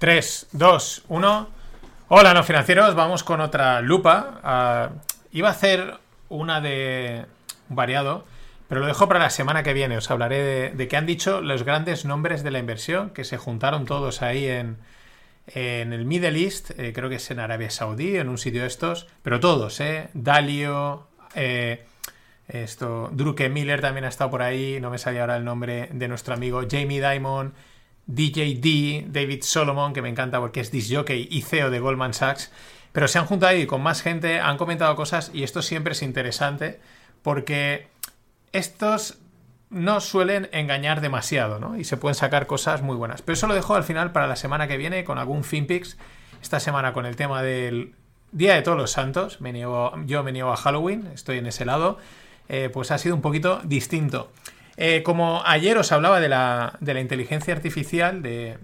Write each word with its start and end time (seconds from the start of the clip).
3, 0.00 0.46
2, 0.52 1.04
1. 1.08 1.48
Hola, 2.08 2.32
no 2.32 2.42
financieros. 2.42 2.94
Vamos 2.94 3.22
con 3.22 3.42
otra 3.42 3.82
lupa. 3.82 4.40
Ah, 4.42 4.88
iba 5.30 5.48
a 5.48 5.50
hacer 5.50 5.98
una 6.30 6.62
de 6.62 7.26
variado, 7.68 8.24
pero 8.66 8.80
lo 8.80 8.86
dejo 8.86 9.08
para 9.08 9.20
la 9.20 9.28
semana 9.28 9.62
que 9.62 9.74
viene. 9.74 9.98
Os 9.98 10.10
hablaré 10.10 10.42
de, 10.42 10.70
de 10.70 10.88
qué 10.88 10.96
han 10.96 11.04
dicho 11.04 11.42
los 11.42 11.64
grandes 11.64 12.06
nombres 12.06 12.42
de 12.42 12.50
la 12.50 12.58
inversión, 12.58 13.10
que 13.10 13.24
se 13.24 13.36
juntaron 13.36 13.84
todos 13.84 14.22
ahí 14.22 14.46
en, 14.46 14.78
en 15.48 15.92
el 15.92 16.06
Middle 16.06 16.42
East, 16.42 16.70
eh, 16.78 16.94
creo 16.94 17.10
que 17.10 17.16
es 17.16 17.30
en 17.30 17.38
Arabia 17.38 17.68
Saudí, 17.68 18.16
en 18.16 18.30
un 18.30 18.38
sitio 18.38 18.62
de 18.62 18.68
estos, 18.68 19.06
pero 19.22 19.38
todos, 19.38 19.80
¿eh? 19.80 20.08
Dalio, 20.14 21.08
eh, 21.34 21.84
esto, 22.48 23.10
Druke 23.12 23.50
Miller 23.50 23.82
también 23.82 24.06
ha 24.06 24.08
estado 24.08 24.30
por 24.30 24.40
ahí, 24.40 24.80
no 24.80 24.88
me 24.88 24.96
salía 24.96 25.20
ahora 25.20 25.36
el 25.36 25.44
nombre 25.44 25.90
de 25.92 26.08
nuestro 26.08 26.32
amigo 26.32 26.62
Jamie 26.70 27.06
Dimon, 27.06 27.52
DJ 28.14 28.60
D, 28.60 29.06
David 29.08 29.42
Solomon, 29.42 29.92
que 29.92 30.02
me 30.02 30.08
encanta 30.08 30.40
porque 30.40 30.60
es 30.60 30.70
disjockey 30.70 31.28
y 31.30 31.42
CEO 31.42 31.70
de 31.70 31.80
Goldman 31.80 32.14
Sachs, 32.14 32.50
pero 32.92 33.08
se 33.08 33.18
han 33.18 33.26
juntado 33.26 33.50
ahí 33.52 33.66
con 33.66 33.82
más 33.82 34.02
gente, 34.02 34.40
han 34.40 34.56
comentado 34.56 34.94
cosas 34.96 35.30
y 35.32 35.44
esto 35.44 35.62
siempre 35.62 35.92
es 35.92 36.02
interesante 36.02 36.80
porque 37.22 37.88
estos 38.52 39.18
no 39.70 40.00
suelen 40.00 40.48
engañar 40.52 41.00
demasiado, 41.00 41.60
¿no? 41.60 41.78
Y 41.78 41.84
se 41.84 41.96
pueden 41.96 42.16
sacar 42.16 42.48
cosas 42.48 42.82
muy 42.82 42.96
buenas. 42.96 43.22
Pero 43.22 43.34
eso 43.34 43.46
lo 43.46 43.54
dejo 43.54 43.76
al 43.76 43.84
final 43.84 44.10
para 44.10 44.26
la 44.26 44.34
semana 44.34 44.66
que 44.66 44.76
viene 44.76 45.04
con 45.04 45.18
algún 45.18 45.44
FinPix. 45.44 45.96
Esta 46.42 46.58
semana 46.58 46.92
con 46.92 47.06
el 47.06 47.14
tema 47.14 47.42
del 47.42 47.94
Día 48.32 48.54
de 48.54 48.62
Todos 48.62 48.76
los 48.76 48.90
Santos. 48.90 49.38
Yo 50.06 50.24
me 50.24 50.32
niego 50.32 50.52
a 50.52 50.56
Halloween, 50.56 51.08
estoy 51.14 51.38
en 51.38 51.46
ese 51.46 51.64
lado. 51.64 51.98
Eh, 52.48 52.68
pues 52.72 52.90
ha 52.90 52.98
sido 52.98 53.14
un 53.14 53.22
poquito 53.22 53.60
distinto. 53.62 54.32
Eh, 54.82 55.02
como 55.02 55.42
ayer 55.44 55.76
os 55.76 55.92
hablaba 55.92 56.20
de 56.20 56.30
la, 56.30 56.78
de 56.80 56.94
la 56.94 57.00
inteligencia 57.00 57.52
artificial, 57.54 58.22
de. 58.22 58.56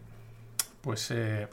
Pues. 0.80 1.10
Eh, 1.10 1.46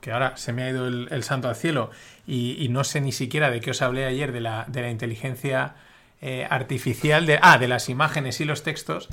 que 0.00 0.12
ahora 0.12 0.36
se 0.36 0.52
me 0.52 0.62
ha 0.62 0.70
ido 0.70 0.86
el, 0.86 1.22
santo 1.24 1.48
al 1.48 1.56
cielo 1.56 1.90
y, 2.28 2.68
no 2.70 2.84
sé 2.84 3.00
ni 3.00 3.10
siquiera 3.10 3.50
de 3.50 3.60
qué 3.60 3.72
os 3.72 3.82
hablé 3.82 4.04
ayer 4.04 4.30
de 4.30 4.40
la, 4.40 4.64
de 4.68 4.82
la 4.82 4.90
inteligencia 4.90 5.74
eh, 6.22 6.46
artificial 6.48 7.26
de, 7.26 7.40
ah, 7.42 7.58
de 7.58 7.66
las 7.66 7.88
imágenes 7.88 8.40
y 8.40 8.44
los 8.44 8.62
textos, 8.62 9.08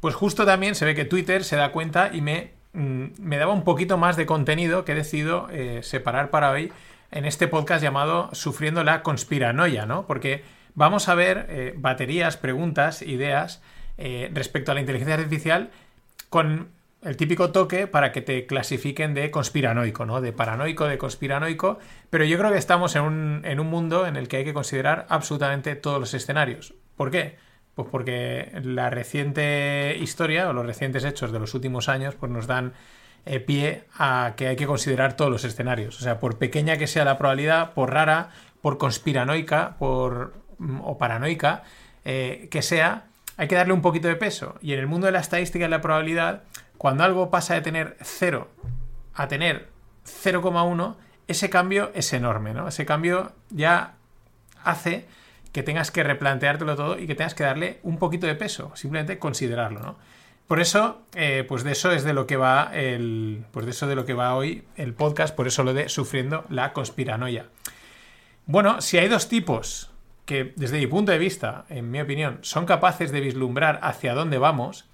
pues 0.00 0.14
justo 0.14 0.46
también 0.46 0.74
se 0.74 0.86
ve 0.86 0.94
que 0.94 1.04
Twitter 1.04 1.44
se 1.44 1.56
da 1.56 1.70
cuenta 1.70 2.10
y 2.14 2.22
me, 2.22 2.52
mm, 2.72 3.08
me 3.18 3.36
daba 3.36 3.52
un 3.52 3.62
poquito 3.62 3.98
más 3.98 4.16
de 4.16 4.24
contenido 4.24 4.86
que 4.86 4.92
he 4.92 4.94
decidido 4.94 5.48
separar 5.82 6.30
para 6.30 6.50
hoy 6.50 6.72
en 7.10 7.26
este 7.26 7.46
podcast 7.46 7.82
llamado 7.82 8.30
Sufriendo 8.32 8.82
la 8.84 9.02
conspiranoia, 9.02 9.84
¿no? 9.84 10.06
Porque 10.06 10.44
vamos 10.74 11.08
a 11.08 11.14
ver 11.14 11.46
eh, 11.48 11.74
baterías, 11.76 12.36
preguntas, 12.36 13.02
ideas 13.02 13.62
respecto 14.32 14.72
a 14.72 14.74
la 14.74 14.80
inteligencia 14.80 15.16
artificial 15.16 15.68
con 16.30 16.70
el 17.02 17.16
típico 17.16 17.50
toque 17.50 17.86
para 17.86 18.12
que 18.12 18.20
te 18.20 18.46
clasifiquen 18.46 19.14
de 19.14 19.30
conspiranoico, 19.30 20.04
¿no? 20.04 20.20
De 20.20 20.32
paranoico, 20.32 20.86
de 20.86 20.98
conspiranoico. 20.98 21.78
Pero 22.10 22.24
yo 22.24 22.38
creo 22.38 22.52
que 22.52 22.58
estamos 22.58 22.94
en 22.96 23.02
un, 23.02 23.42
en 23.44 23.60
un 23.60 23.68
mundo 23.68 24.06
en 24.06 24.16
el 24.16 24.28
que 24.28 24.38
hay 24.38 24.44
que 24.44 24.54
considerar 24.54 25.06
absolutamente 25.08 25.76
todos 25.76 26.00
los 26.00 26.14
escenarios. 26.14 26.74
¿Por 26.96 27.10
qué? 27.10 27.36
Pues 27.74 27.88
porque 27.90 28.50
la 28.62 28.90
reciente 28.90 29.96
historia 29.98 30.48
o 30.48 30.52
los 30.52 30.66
recientes 30.66 31.04
hechos 31.04 31.32
de 31.32 31.38
los 31.38 31.54
últimos 31.54 31.88
años 31.88 32.14
pues 32.16 32.30
nos 32.30 32.46
dan 32.46 32.74
eh, 33.24 33.40
pie 33.40 33.84
a 33.96 34.34
que 34.36 34.48
hay 34.48 34.56
que 34.56 34.66
considerar 34.66 35.16
todos 35.16 35.30
los 35.30 35.44
escenarios. 35.44 35.98
O 35.98 36.02
sea, 36.02 36.20
por 36.20 36.36
pequeña 36.36 36.76
que 36.76 36.86
sea 36.86 37.04
la 37.04 37.16
probabilidad, 37.16 37.72
por 37.72 37.92
rara, 37.92 38.30
por 38.60 38.76
conspiranoica 38.76 39.76
por, 39.78 40.34
o 40.82 40.98
paranoica 40.98 41.62
eh, 42.04 42.48
que 42.50 42.62
sea, 42.62 43.06
hay 43.36 43.48
que 43.48 43.54
darle 43.54 43.72
un 43.72 43.82
poquito 43.82 44.08
de 44.08 44.16
peso. 44.16 44.56
Y 44.60 44.72
en 44.72 44.80
el 44.80 44.86
mundo 44.86 45.06
de 45.06 45.12
la 45.12 45.20
estadística 45.20 45.64
y 45.64 45.68
la 45.68 45.80
probabilidad, 45.80 46.42
cuando 46.78 47.04
algo 47.04 47.30
pasa 47.30 47.54
de 47.54 47.60
tener 47.60 47.96
0 48.00 48.48
a 49.14 49.28
tener 49.28 49.68
0,1, 50.06 50.96
ese 51.28 51.50
cambio 51.50 51.90
es 51.94 52.12
enorme, 52.12 52.54
¿no? 52.54 52.68
Ese 52.68 52.86
cambio 52.86 53.32
ya 53.50 53.94
hace 54.64 55.06
que 55.52 55.62
tengas 55.62 55.90
que 55.90 56.02
replanteártelo 56.02 56.76
todo 56.76 56.98
y 56.98 57.06
que 57.06 57.14
tengas 57.14 57.34
que 57.34 57.44
darle 57.44 57.80
un 57.82 57.98
poquito 57.98 58.26
de 58.26 58.34
peso, 58.34 58.72
simplemente 58.74 59.18
considerarlo, 59.18 59.80
¿no? 59.80 59.96
Por 60.46 60.60
eso, 60.60 61.02
eh, 61.14 61.44
pues 61.46 61.62
de 61.62 61.72
eso 61.72 61.92
es 61.92 62.02
de 62.02 62.12
lo 62.12 62.26
que 62.26 62.36
va 62.36 62.70
el. 62.74 63.44
Pues 63.52 63.66
de 63.66 63.70
eso 63.70 63.86
de 63.86 63.94
lo 63.94 64.04
que 64.04 64.14
va 64.14 64.34
hoy 64.34 64.64
el 64.74 64.94
podcast, 64.94 65.34
por 65.34 65.46
eso 65.46 65.62
lo 65.62 65.74
de 65.74 65.88
sufriendo 65.88 66.44
la 66.48 66.72
conspiranoia. 66.72 67.46
Bueno, 68.46 68.80
si 68.80 68.98
hay 68.98 69.06
dos 69.06 69.28
tipos 69.28 69.89
que, 70.30 70.52
desde 70.54 70.78
mi 70.78 70.86
punto 70.86 71.10
de 71.10 71.18
vista, 71.18 71.64
en 71.70 71.90
mi 71.90 72.00
opinión, 72.00 72.38
son 72.42 72.64
capaces 72.64 73.10
de 73.10 73.20
vislumbrar 73.20 73.80
hacia 73.82 74.14
dónde 74.14 74.38
vamos, 74.38 74.88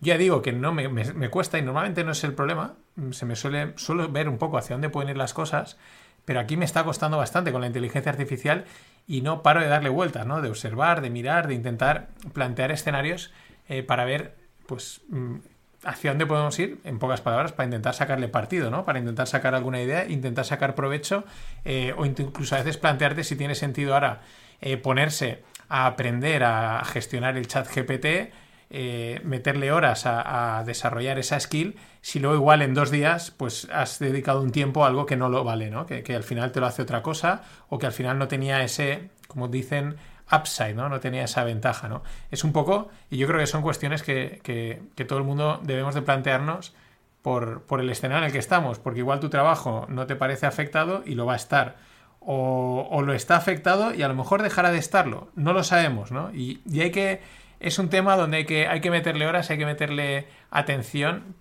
ya 0.00 0.16
digo 0.16 0.40
que 0.40 0.52
no 0.52 0.72
me, 0.72 1.28
cuesta 1.28 1.58
y 1.58 1.62
normalmente 1.62 2.02
no 2.02 2.12
es 2.12 2.24
el 2.24 2.32
problema. 2.32 2.76
Se 3.10 3.26
me 3.26 3.36
suele 3.36 3.74
ver 4.08 4.30
un 4.30 4.38
poco 4.38 4.56
hacia 4.56 4.72
dónde 4.72 4.88
pueden 4.88 5.10
ir 5.10 5.18
las 5.18 5.34
cosas, 5.34 5.76
pero 6.24 6.40
aquí 6.40 6.56
me 6.56 6.64
está 6.64 6.82
costando 6.82 7.18
bastante 7.18 7.52
con 7.52 7.60
la 7.60 7.66
inteligencia 7.66 8.10
artificial 8.10 8.64
y 9.06 9.20
no 9.20 9.42
paro 9.42 9.60
de 9.60 9.66
darle 9.66 9.90
vueltas, 9.90 10.26
¿no? 10.26 10.40
De 10.40 10.48
observar, 10.48 11.02
de 11.02 11.10
mirar, 11.10 11.46
de 11.46 11.52
intentar 11.52 12.08
plantear 12.32 12.72
escenarios 12.72 13.34
eh, 13.68 13.82
para 13.82 14.06
ver, 14.06 14.34
pues, 14.66 15.02
mm, 15.10 15.36
hacia 15.84 16.10
dónde 16.10 16.26
podemos 16.26 16.58
ir, 16.58 16.78
en 16.84 16.98
pocas 16.98 17.20
palabras, 17.20 17.52
para 17.52 17.66
intentar 17.66 17.94
sacarle 17.94 18.28
partido, 18.28 18.70
¿no? 18.70 18.84
Para 18.84 18.98
intentar 18.98 19.26
sacar 19.26 19.54
alguna 19.54 19.80
idea, 19.80 20.06
intentar 20.08 20.44
sacar 20.44 20.74
provecho 20.74 21.24
eh, 21.64 21.94
o 21.96 22.04
incluso 22.04 22.54
a 22.54 22.58
veces 22.58 22.76
plantearte 22.76 23.24
si 23.24 23.36
tiene 23.36 23.54
sentido 23.54 23.94
ahora 23.94 24.20
eh, 24.60 24.76
ponerse 24.76 25.42
a 25.68 25.86
aprender 25.86 26.44
a 26.44 26.82
gestionar 26.84 27.36
el 27.36 27.46
chat 27.46 27.66
GPT 27.66 28.32
eh, 28.72 29.20
meterle 29.24 29.72
horas 29.72 30.04
a, 30.06 30.62
desarrollar 30.64 31.18
esa 31.18 31.40
skill, 31.40 31.74
si 32.02 32.20
luego 32.20 32.36
igual 32.36 32.62
en 32.62 32.72
dos 32.72 32.92
días 32.92 33.32
pues 33.32 33.66
has 33.72 33.98
dedicado 33.98 34.40
un 34.40 34.52
tiempo 34.52 34.84
a 34.84 34.86
algo 34.86 35.06
que 35.06 35.16
no 35.16 35.28
lo 35.28 35.42
vale, 35.42 35.70
¿no? 35.70 35.86
Que, 35.86 36.04
al 36.14 36.22
final 36.22 36.52
te 36.52 36.60
lo 36.60 36.66
hace 36.66 36.82
otra 36.82 37.02
cosa 37.02 37.42
o 37.68 37.80
que 37.80 37.86
al 37.86 37.92
final 37.92 38.16
no 38.18 38.28
tenía 38.28 38.62
ese, 38.62 39.10
como 39.26 39.48
dicen, 39.48 39.96
upside, 40.32 40.74
¿no? 40.74 40.88
No 40.88 41.00
tenía 41.00 41.24
esa 41.24 41.44
ventaja, 41.44 41.88
¿no? 41.88 42.02
Es 42.30 42.44
un 42.44 42.52
poco, 42.52 42.88
y 43.10 43.16
yo 43.18 43.26
creo 43.26 43.40
que 43.40 43.46
son 43.46 43.62
cuestiones 43.62 44.02
que, 44.02 44.82
todo 45.08 45.18
el 45.18 45.24
mundo 45.24 45.60
debemos 45.62 45.94
de 45.94 46.02
plantearnos 46.02 46.74
por, 47.22 47.62
por, 47.62 47.80
el 47.80 47.90
escenario 47.90 48.18
en 48.18 48.26
el 48.26 48.32
que 48.32 48.38
estamos, 48.38 48.78
porque 48.78 49.00
igual 49.00 49.20
tu 49.20 49.28
trabajo 49.28 49.86
no 49.88 50.06
te 50.06 50.16
parece 50.16 50.46
afectado 50.46 51.02
y 51.04 51.14
lo 51.14 51.26
va 51.26 51.34
a 51.34 51.36
estar. 51.36 51.76
O, 52.20 52.86
o 52.90 53.02
lo 53.02 53.14
está 53.14 53.36
afectado 53.36 53.94
y 53.94 54.02
a 54.02 54.08
lo 54.08 54.14
mejor 54.14 54.42
dejará 54.42 54.70
de 54.70 54.78
estarlo. 54.78 55.30
No 55.36 55.54
lo 55.54 55.64
sabemos, 55.64 56.12
¿no? 56.12 56.30
Y, 56.34 56.60
y 56.70 56.82
hay 56.82 56.90
que 56.90 57.20
es 57.60 57.78
un 57.78 57.90
tema 57.90 58.16
donde 58.16 58.38
hay 58.38 58.46
que, 58.46 58.66
hay 58.66 58.80
que 58.80 58.90
meterle 58.90 59.26
horas, 59.26 59.50
hay 59.50 59.58
que 59.58 59.66
meterle 59.66 60.26
atención 60.50 61.36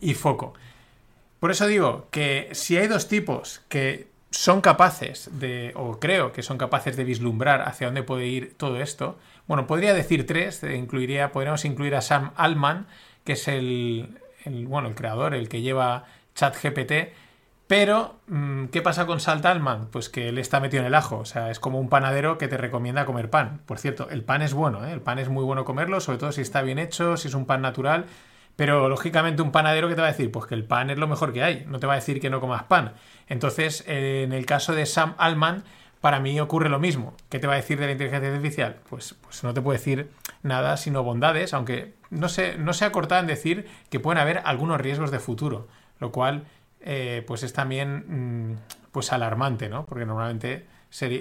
y 0.00 0.14
foco. 0.14 0.52
Por 1.40 1.50
eso 1.50 1.66
digo 1.66 2.08
que 2.10 2.50
si 2.52 2.76
hay 2.76 2.86
dos 2.86 3.08
tipos 3.08 3.62
que 3.68 4.08
son 4.30 4.60
capaces 4.60 5.30
de, 5.32 5.72
o 5.76 5.98
creo 5.98 6.32
que 6.32 6.42
son 6.42 6.58
capaces 6.58 6.96
de 6.96 7.04
vislumbrar 7.04 7.62
hacia 7.62 7.86
dónde 7.86 8.02
puede 8.02 8.26
ir 8.26 8.54
todo 8.56 8.80
esto, 8.80 9.18
bueno, 9.46 9.66
podría 9.66 9.94
decir 9.94 10.26
tres, 10.26 10.62
incluiría, 10.62 11.32
podríamos 11.32 11.64
incluir 11.64 11.94
a 11.94 12.00
Sam 12.00 12.32
Altman, 12.36 12.86
que 13.24 13.32
es 13.34 13.48
el, 13.48 14.18
el 14.44 14.66
bueno, 14.66 14.88
el 14.88 14.94
creador, 14.94 15.34
el 15.34 15.48
que 15.48 15.62
lleva 15.62 16.04
ChatGPT, 16.34 16.92
pero, 17.66 18.20
mm, 18.28 18.66
¿qué 18.66 18.80
pasa 18.80 19.06
con 19.06 19.18
Saltalman? 19.18 19.88
Pues 19.90 20.08
que 20.08 20.28
él 20.28 20.38
está 20.38 20.60
metido 20.60 20.82
en 20.82 20.86
el 20.86 20.94
ajo. 20.94 21.18
O 21.18 21.24
sea, 21.24 21.50
es 21.50 21.58
como 21.58 21.80
un 21.80 21.88
panadero 21.88 22.38
que 22.38 22.48
te 22.48 22.56
recomienda 22.56 23.06
comer 23.06 23.28
pan. 23.28 23.60
Por 23.66 23.78
cierto, 23.78 24.08
el 24.10 24.22
pan 24.22 24.42
es 24.42 24.54
bueno, 24.54 24.86
¿eh? 24.86 24.92
El 24.92 25.00
pan 25.00 25.18
es 25.18 25.28
muy 25.28 25.44
bueno 25.44 25.64
comerlo, 25.64 26.00
sobre 26.00 26.18
todo 26.18 26.32
si 26.32 26.42
está 26.42 26.62
bien 26.62 26.78
hecho, 26.78 27.16
si 27.16 27.28
es 27.28 27.34
un 27.34 27.44
pan 27.44 27.62
natural. 27.62 28.06
Pero, 28.56 28.88
lógicamente, 28.88 29.42
un 29.42 29.52
panadero, 29.52 29.88
¿qué 29.88 29.94
te 29.94 30.00
va 30.00 30.08
a 30.08 30.10
decir? 30.10 30.32
Pues 30.32 30.46
que 30.46 30.54
el 30.54 30.64
pan 30.64 30.90
es 30.90 30.98
lo 30.98 31.06
mejor 31.06 31.32
que 31.32 31.42
hay. 31.42 31.64
No 31.68 31.78
te 31.78 31.86
va 31.86 31.92
a 31.92 31.96
decir 31.96 32.20
que 32.20 32.30
no 32.30 32.40
comas 32.40 32.64
pan. 32.64 32.94
Entonces, 33.28 33.84
en 33.86 34.32
el 34.32 34.46
caso 34.46 34.74
de 34.74 34.86
Sam 34.86 35.14
Altman, 35.18 35.64
para 36.00 36.20
mí 36.20 36.38
ocurre 36.40 36.68
lo 36.68 36.78
mismo. 36.78 37.14
¿Qué 37.28 37.38
te 37.38 37.46
va 37.46 37.54
a 37.54 37.56
decir 37.56 37.78
de 37.78 37.86
la 37.86 37.92
inteligencia 37.92 38.30
artificial? 38.30 38.76
Pues, 38.88 39.14
pues 39.14 39.42
no 39.44 39.52
te 39.52 39.60
puede 39.60 39.78
decir 39.78 40.10
nada 40.42 40.76
sino 40.76 41.02
bondades, 41.02 41.52
aunque 41.52 41.94
no 42.10 42.28
se, 42.28 42.56
no 42.58 42.72
se 42.72 42.86
en 42.86 43.26
decir 43.26 43.66
que 43.90 44.00
pueden 44.00 44.20
haber 44.20 44.40
algunos 44.44 44.80
riesgos 44.80 45.10
de 45.10 45.18
futuro. 45.18 45.68
Lo 45.98 46.12
cual 46.12 46.44
eh, 46.80 47.24
pues 47.26 47.42
es 47.42 47.52
también 47.52 48.52
mm, 48.52 48.56
pues 48.92 49.12
alarmante, 49.12 49.68
¿no? 49.68 49.86
Porque 49.86 50.06
normalmente 50.06 50.66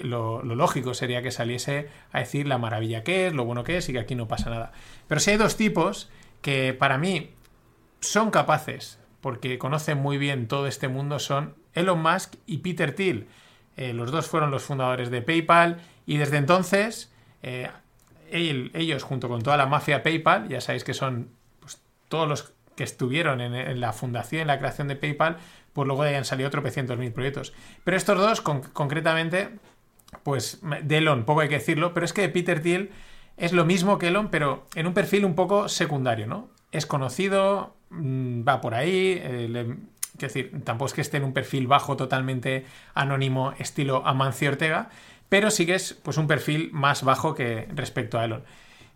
lo, 0.03 0.43
lógico 0.43 0.93
sería 0.93 1.21
que 1.21 1.31
saliese 1.31 1.89
a 2.11 2.19
decir 2.19 2.45
la 2.47 2.57
maravilla 2.57 3.03
que 3.03 3.27
es, 3.27 3.33
lo 3.33 3.45
bueno 3.45 3.63
que 3.63 3.77
es 3.77 3.89
y 3.89 3.93
que 3.93 3.99
aquí 3.99 4.13
no 4.13 4.27
pasa 4.27 4.49
nada. 4.49 4.71
Pero 5.07 5.19
si 5.19 5.31
hay 5.31 5.37
dos 5.37 5.57
tipos 5.57 6.09
que 6.45 6.75
para 6.75 6.99
mí 6.99 7.31
son 8.01 8.29
capaces, 8.29 8.99
porque 9.19 9.57
conocen 9.57 9.97
muy 9.97 10.19
bien 10.19 10.47
todo 10.47 10.67
este 10.67 10.87
mundo, 10.87 11.17
son 11.17 11.55
Elon 11.73 11.99
Musk 11.99 12.35
y 12.45 12.59
Peter 12.59 12.93
Thiel. 12.93 13.27
Eh, 13.77 13.93
los 13.93 14.11
dos 14.11 14.27
fueron 14.27 14.51
los 14.51 14.61
fundadores 14.61 15.09
de 15.09 15.23
PayPal 15.23 15.81
y 16.05 16.17
desde 16.17 16.37
entonces 16.37 17.11
eh, 17.41 17.71
ellos 18.29 19.01
junto 19.01 19.27
con 19.27 19.41
toda 19.41 19.57
la 19.57 19.65
mafia 19.65 20.03
PayPal, 20.03 20.47
ya 20.47 20.61
sabéis 20.61 20.83
que 20.83 20.93
son 20.93 21.31
pues, 21.61 21.81
todos 22.09 22.29
los 22.29 22.53
que 22.75 22.83
estuvieron 22.83 23.41
en, 23.41 23.79
la 23.79 23.91
fundación, 23.91 24.41
en 24.41 24.47
la 24.47 24.59
creación 24.59 24.87
de 24.87 24.97
PayPal, 24.97 25.37
pues 25.73 25.87
luego 25.87 26.03
hayan 26.03 26.25
salido 26.25 26.51
tropecientos 26.51 26.99
mil 26.99 27.11
proyectos. 27.11 27.53
Pero 27.83 27.97
estos 27.97 28.19
dos, 28.19 28.41
concretamente, 28.41 29.49
pues 30.21 30.59
de 30.61 30.97
Elon, 30.97 31.25
poco 31.25 31.41
hay 31.41 31.49
que 31.49 31.55
decirlo, 31.55 31.95
pero 31.95 32.05
es 32.05 32.13
que 32.13 32.29
Peter 32.29 32.61
Thiel 32.61 32.91
es 33.37 33.53
lo 33.53 33.65
mismo 33.65 33.97
que 33.97 34.07
Elon, 34.07 34.29
pero 34.29 34.65
en 34.75 34.87
un 34.87 34.93
perfil 34.93 35.25
un 35.25 35.35
poco 35.35 35.67
secundario, 35.69 36.27
¿no? 36.27 36.49
Es 36.71 36.85
conocido, 36.85 37.75
mm, 37.89 38.47
va 38.47 38.61
por 38.61 38.73
ahí, 38.73 39.19
eh, 39.21 39.75
decir, 40.17 40.51
tampoco 40.63 40.87
es 40.87 40.93
que 40.93 41.01
esté 41.01 41.17
en 41.17 41.25
un 41.25 41.33
perfil 41.33 41.67
bajo 41.67 41.97
totalmente 41.97 42.65
anónimo 42.93 43.53
estilo 43.59 44.05
Amancio 44.05 44.49
Ortega, 44.49 44.89
pero 45.29 45.51
sí 45.51 45.65
que 45.65 45.75
es 45.75 45.93
pues 45.93 46.17
un 46.17 46.27
perfil 46.27 46.69
más 46.71 47.03
bajo 47.03 47.35
que 47.35 47.67
respecto 47.73 48.19
a 48.19 48.25
Elon. 48.25 48.43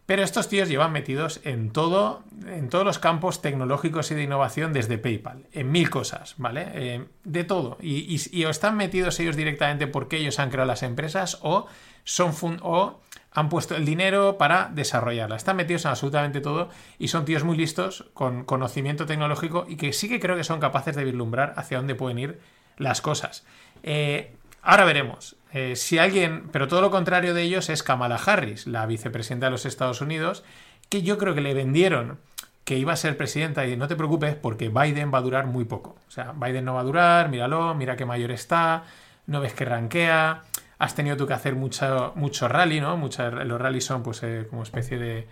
Pero 0.09 0.23
estos 0.23 0.49
tíos 0.49 0.67
llevan 0.67 0.91
metidos 0.91 1.39
en 1.43 1.69
todo, 1.69 2.23
en 2.47 2.69
todos 2.69 2.83
los 2.83 2.97
campos 2.97 3.43
tecnológicos 3.43 4.09
y 4.09 4.15
de 4.15 4.23
innovación 4.23 4.73
desde 4.73 4.97
PayPal, 4.97 5.45
en 5.53 5.71
mil 5.71 5.91
cosas, 5.91 6.33
¿vale? 6.37 6.65
Eh, 6.73 7.05
de 7.25 7.43
todo. 7.43 7.77
Y, 7.79 8.43
o 8.43 8.49
están 8.49 8.75
metidos 8.75 9.19
ellos 9.19 9.35
directamente 9.35 9.85
porque 9.85 10.17
ellos 10.17 10.39
han 10.39 10.49
creado 10.49 10.65
las 10.67 10.81
empresas 10.81 11.37
o 11.43 11.67
son 12.03 12.33
o 12.61 12.99
han 13.31 13.49
puesto 13.49 13.75
el 13.75 13.85
dinero 13.85 14.37
para 14.37 14.69
desarrollarlas. 14.73 15.37
Están 15.37 15.57
metidos 15.57 15.85
en 15.85 15.91
absolutamente 15.91 16.41
todo 16.41 16.69
y 16.97 17.09
son 17.09 17.25
tíos 17.25 17.43
muy 17.43 17.57
listos, 17.57 18.05
con 18.13 18.43
conocimiento 18.43 19.05
tecnológico 19.05 19.65
y 19.67 19.75
que 19.77 19.93
sí 19.93 20.09
que 20.09 20.19
creo 20.19 20.35
que 20.35 20.43
son 20.43 20.59
capaces 20.59 20.95
de 20.95 21.03
vislumbrar 21.03 21.53
hacia 21.55 21.77
dónde 21.77 21.95
pueden 21.95 22.19
ir 22.19 22.39
las 22.77 23.01
cosas. 23.01 23.45
Eh, 23.83 24.33
ahora 24.61 24.85
veremos. 24.85 25.35
Eh, 25.53 25.75
si 25.75 25.97
alguien, 25.97 26.49
pero 26.51 26.67
todo 26.67 26.81
lo 26.81 26.91
contrario 26.91 27.33
de 27.33 27.43
ellos 27.43 27.69
es 27.69 27.83
Kamala 27.83 28.15
Harris, 28.23 28.67
la 28.67 28.85
vicepresidenta 28.85 29.47
de 29.47 29.51
los 29.51 29.65
Estados 29.65 30.01
Unidos, 30.01 30.43
que 30.89 31.01
yo 31.01 31.17
creo 31.17 31.35
que 31.35 31.41
le 31.41 31.53
vendieron 31.53 32.19
que 32.63 32.77
iba 32.77 32.93
a 32.93 32.97
ser 32.97 33.17
presidenta 33.17 33.65
y 33.65 33.75
no 33.77 33.87
te 33.87 33.95
preocupes 33.95 34.35
porque 34.35 34.69
Biden 34.69 35.11
va 35.11 35.19
a 35.19 35.21
durar 35.21 35.47
muy 35.47 35.65
poco. 35.65 35.95
O 36.07 36.11
sea, 36.11 36.33
Biden 36.33 36.65
no 36.65 36.75
va 36.75 36.81
a 36.81 36.83
durar, 36.83 37.29
míralo, 37.29 37.73
mira 37.73 37.95
qué 37.95 38.05
mayor 38.05 38.29
está, 38.31 38.83
no 39.25 39.41
ves 39.41 39.53
que 39.53 39.65
rankea, 39.65 40.43
has 40.79 40.95
tenido 40.95 41.17
tú 41.17 41.27
que 41.27 41.33
hacer 41.33 41.55
mucho, 41.55 42.13
mucho 42.15 42.47
rally, 42.47 42.79
¿no? 42.79 42.97
los 42.97 43.61
rallies 43.61 43.85
son 43.85 44.01
pues 44.01 44.23
eh, 44.23 44.47
como 44.49 44.63
especie 44.63 44.97
de, 44.97 45.27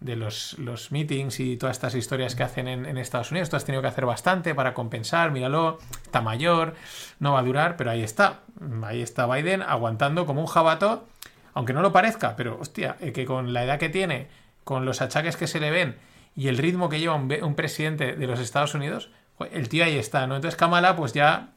de 0.00 0.16
los, 0.16 0.58
los, 0.58 0.90
meetings 0.90 1.38
y 1.38 1.56
todas 1.56 1.76
estas 1.76 1.94
historias 1.94 2.34
que 2.34 2.42
hacen 2.42 2.66
en, 2.66 2.98
Estados 2.98 3.30
Unidos. 3.30 3.48
Tú 3.48 3.56
has 3.56 3.64
tenido 3.64 3.80
que 3.80 3.88
hacer 3.88 4.06
bastante 4.06 4.56
para 4.56 4.74
compensar, 4.74 5.30
míralo, 5.30 5.78
está 6.02 6.20
mayor, 6.20 6.74
no 7.20 7.32
va 7.32 7.38
a 7.38 7.42
durar, 7.42 7.76
pero 7.76 7.92
ahí 7.92 8.02
está. 8.02 8.40
Ahí 8.82 9.00
está 9.00 9.26
Biden 9.26 9.62
aguantando 9.62 10.26
como 10.26 10.40
un 10.40 10.48
jabato, 10.48 11.06
aunque 11.54 11.72
no 11.72 11.80
lo 11.80 11.92
parezca, 11.92 12.34
pero 12.34 12.58
hostia, 12.60 12.96
eh, 13.00 13.12
que 13.12 13.24
con 13.24 13.52
la 13.52 13.62
edad 13.62 13.78
que 13.78 13.88
tiene, 13.88 14.26
con 14.64 14.84
los 14.84 15.00
achaques 15.00 15.36
que 15.36 15.46
se 15.46 15.60
le 15.60 15.70
ven 15.70 15.96
y 16.34 16.48
el 16.48 16.58
ritmo 16.58 16.88
que 16.88 16.98
lleva 16.98 17.14
un 17.14 17.54
presidente 17.54 18.14
de 18.14 18.26
los 18.26 18.38
Estados 18.38 18.74
Unidos, 18.74 19.10
el 19.52 19.68
tío 19.68 19.84
ahí 19.84 19.96
está, 19.96 20.26
¿no? 20.26 20.36
Entonces 20.36 20.56
Kamala 20.56 20.96
pues 20.96 21.12
ya 21.12 21.50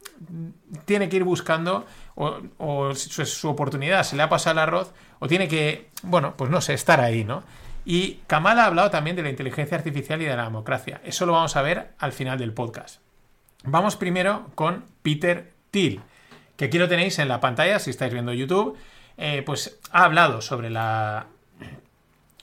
tiene 0.84 1.08
que 1.08 1.16
ir 1.16 1.24
buscando 1.24 1.86
o, 2.14 2.94
su, 2.94 3.48
oportunidad, 3.48 4.02
se 4.04 4.16
le 4.16 4.22
ha 4.22 4.28
pasado 4.28 4.54
el 4.54 4.58
arroz, 4.60 4.92
o 5.18 5.28
tiene 5.28 5.48
que, 5.48 5.88
bueno, 6.02 6.34
pues 6.36 6.50
no 6.50 6.60
sé, 6.60 6.74
estar 6.74 7.00
ahí, 7.00 7.24
¿no? 7.24 7.42
Y 7.84 8.20
Kamala 8.26 8.64
ha 8.64 8.66
hablado 8.66 8.90
también 8.90 9.16
de 9.16 9.22
la 9.22 9.30
inteligencia 9.30 9.76
artificial 9.76 10.22
y 10.22 10.26
de 10.26 10.36
la 10.36 10.44
democracia. 10.44 11.00
Eso 11.04 11.26
lo 11.26 11.32
vamos 11.32 11.56
a 11.56 11.62
ver 11.62 11.94
al 11.98 12.12
final 12.12 12.38
del 12.38 12.52
podcast. 12.52 13.00
Vamos 13.64 13.96
primero 13.96 14.50
con 14.54 14.84
Peter 15.02 15.52
Thiel, 15.70 16.00
que 16.56 16.66
aquí 16.66 16.78
lo 16.78 16.88
tenéis 16.88 17.18
en 17.18 17.28
la 17.28 17.40
pantalla 17.40 17.78
si 17.78 17.90
estáis 17.90 18.12
viendo 18.12 18.32
YouTube. 18.32 18.76
Eh, 19.16 19.42
pues 19.44 19.78
ha 19.90 20.04
hablado 20.04 20.40
sobre 20.40 20.70
la, 20.70 21.26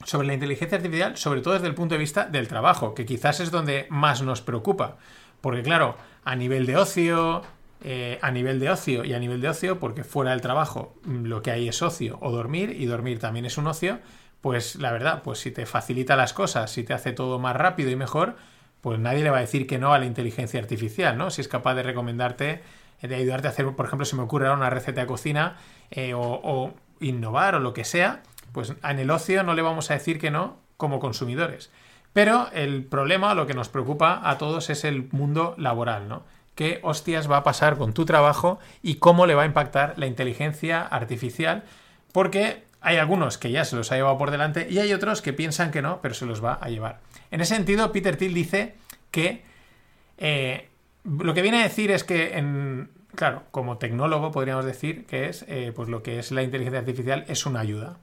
sobre 0.04 0.28
la 0.28 0.34
inteligencia 0.34 0.78
artificial, 0.78 1.18
sobre 1.18 1.42
todo 1.42 1.54
desde 1.54 1.68
el 1.68 1.76
punto 1.76 1.96
de 1.96 2.00
vista 2.00 2.26
del 2.26 2.48
trabajo, 2.48 2.94
que 2.94 3.06
quizás 3.06 3.40
es 3.40 3.52
donde 3.52 3.88
más 3.90 4.22
nos 4.22 4.42
preocupa. 4.42 4.98
Porque 5.42 5.64
claro, 5.64 5.96
a 6.24 6.36
nivel 6.36 6.66
de 6.66 6.78
ocio, 6.78 7.44
eh, 7.84 8.20
a 8.22 8.32
nivel 8.32 8.60
de 8.60 8.70
ocio 8.70 9.06
y 9.06 9.14
a 9.14 9.20
nivel 9.20 9.42
de 9.42 9.50
ocio, 9.50 9.80
porque 9.80 10.04
fuera 10.04 10.32
del 10.32 10.42
trabajo 10.42 10.96
mm, 11.04 11.26
lo 11.26 11.42
que 11.42 11.52
hay 11.52 11.68
es 11.68 11.82
ocio 11.82 12.18
o 12.22 12.32
dormir, 12.32 12.76
y 12.78 12.86
dormir 12.86 13.20
también 13.20 13.46
es 13.46 13.58
un 13.58 13.68
ocio, 13.68 14.00
pues 14.42 14.76
la 14.76 14.92
verdad, 14.92 15.22
pues 15.24 15.40
si 15.40 15.52
te 15.52 15.66
facilita 15.66 16.16
las 16.16 16.34
cosas, 16.34 16.72
si 16.72 16.84
te 16.84 16.94
hace 16.94 17.12
todo 17.12 17.40
más 17.40 17.56
rápido 17.56 17.90
y 17.90 17.96
mejor, 17.96 18.36
pues 18.82 19.00
nadie 19.00 19.24
le 19.24 19.30
va 19.30 19.38
a 19.38 19.42
decir 19.42 19.68
que 19.68 19.78
no 19.78 19.94
a 19.94 20.00
la 20.00 20.06
inteligencia 20.06 20.60
artificial, 20.60 21.18
¿no? 21.18 21.30
Si 21.30 21.42
es 21.42 21.48
capaz 21.48 21.76
de 21.76 21.84
recomendarte, 21.84 22.62
de 23.02 23.16
ayudarte 23.16 23.48
a 23.48 23.52
hacer, 23.52 23.66
por 23.76 23.86
ejemplo, 23.86 24.06
si 24.06 24.16
me 24.16 24.24
ocurre 24.24 24.50
una 24.52 24.70
receta 24.70 25.02
de 25.02 25.08
cocina 25.08 25.58
eh, 25.92 26.14
o, 26.16 26.74
innovar 27.02 27.56
o 27.56 27.60
lo 27.60 27.74
que 27.74 27.86
sea, 27.86 28.24
pues 28.52 28.74
en 28.84 29.00
el 29.00 29.10
ocio 29.10 29.44
no 29.44 29.54
le 29.54 29.62
vamos 29.62 29.90
a 29.92 29.94
decir 29.94 30.20
que 30.20 30.32
no 30.32 30.58
como 30.78 31.00
consumidores. 31.00 31.72
Pero 32.14 32.50
el 32.54 32.84
problema, 32.84 33.34
lo 33.34 33.48
que 33.48 33.54
nos 33.54 33.70
preocupa 33.70 34.22
a 34.24 34.38
todos 34.38 34.70
es 34.70 34.84
el 34.84 35.08
mundo 35.12 35.56
laboral, 35.58 36.08
¿no? 36.08 36.24
¿Qué 36.56 36.80
hostias 36.84 37.32
va 37.32 37.38
a 37.38 37.44
pasar 37.44 37.78
con 37.78 37.94
tu 37.94 38.06
trabajo 38.06 38.60
y 38.82 38.96
cómo 38.96 39.26
le 39.26 39.36
va 39.36 39.44
a 39.44 39.46
impactar 39.46 39.94
la 39.98 40.08
inteligencia 40.08 40.82
artificial? 40.82 41.64
Porque 42.12 42.64
hay 42.82 42.98
algunos 42.98 43.38
que 43.38 43.52
ya 43.52 43.66
se 43.66 43.76
los 43.76 43.92
ha 43.92 43.96
llevado 43.96 44.18
por 44.18 44.32
delante 44.32 44.68
y 44.70 44.80
hay 44.80 44.94
otros 44.94 45.22
que 45.22 45.34
piensan 45.34 45.72
que 45.72 45.82
no, 45.82 46.02
pero 46.02 46.14
se 46.14 46.26
los 46.26 46.44
va 46.44 46.54
a 46.54 46.70
llevar. 46.70 47.00
En 47.32 47.42
ese 47.42 47.56
sentido, 47.56 47.92
Peter 47.92 48.18
Thiel 48.18 48.34
dice 48.34 48.76
que 49.12 49.44
eh, 50.18 50.70
lo 51.04 51.34
que 51.34 51.42
viene 51.42 51.60
a 51.60 51.64
decir 51.64 51.92
es 51.92 52.04
que, 52.04 52.88
claro, 53.16 53.44
como 53.52 53.78
tecnólogo 53.78 54.32
podríamos 54.32 54.66
decir 54.66 55.06
que 55.06 55.30
es, 55.30 55.46
eh, 55.48 55.72
pues 55.76 55.90
lo 55.90 56.04
que 56.04 56.20
es 56.20 56.32
la 56.32 56.44
inteligencia 56.44 56.80
artificial 56.80 57.26
es 57.28 57.46
una 57.46 57.62
ayuda. 57.62 57.98